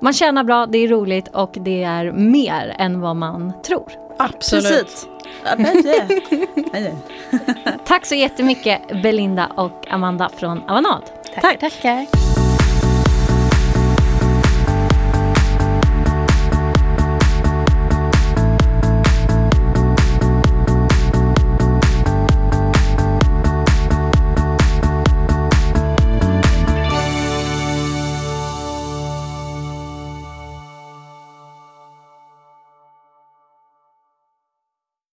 man 0.00 0.12
tjänar 0.12 0.44
bra, 0.44 0.66
det 0.66 0.78
är 0.78 0.88
roligt 0.88 1.28
och 1.28 1.56
det 1.60 1.82
är 1.82 2.12
mer 2.12 2.74
än 2.78 3.00
vad 3.00 3.16
man 3.16 3.52
tror. 3.62 3.92
Absolut. 4.18 5.08
Tack 7.86 8.06
så 8.06 8.14
jättemycket 8.14 9.02
Belinda 9.02 9.46
och 9.56 9.86
Amanda 9.90 10.30
från 10.36 10.62
Avanad. 10.62 11.02
Tack. 11.40 11.60
Tackar. 11.60 12.23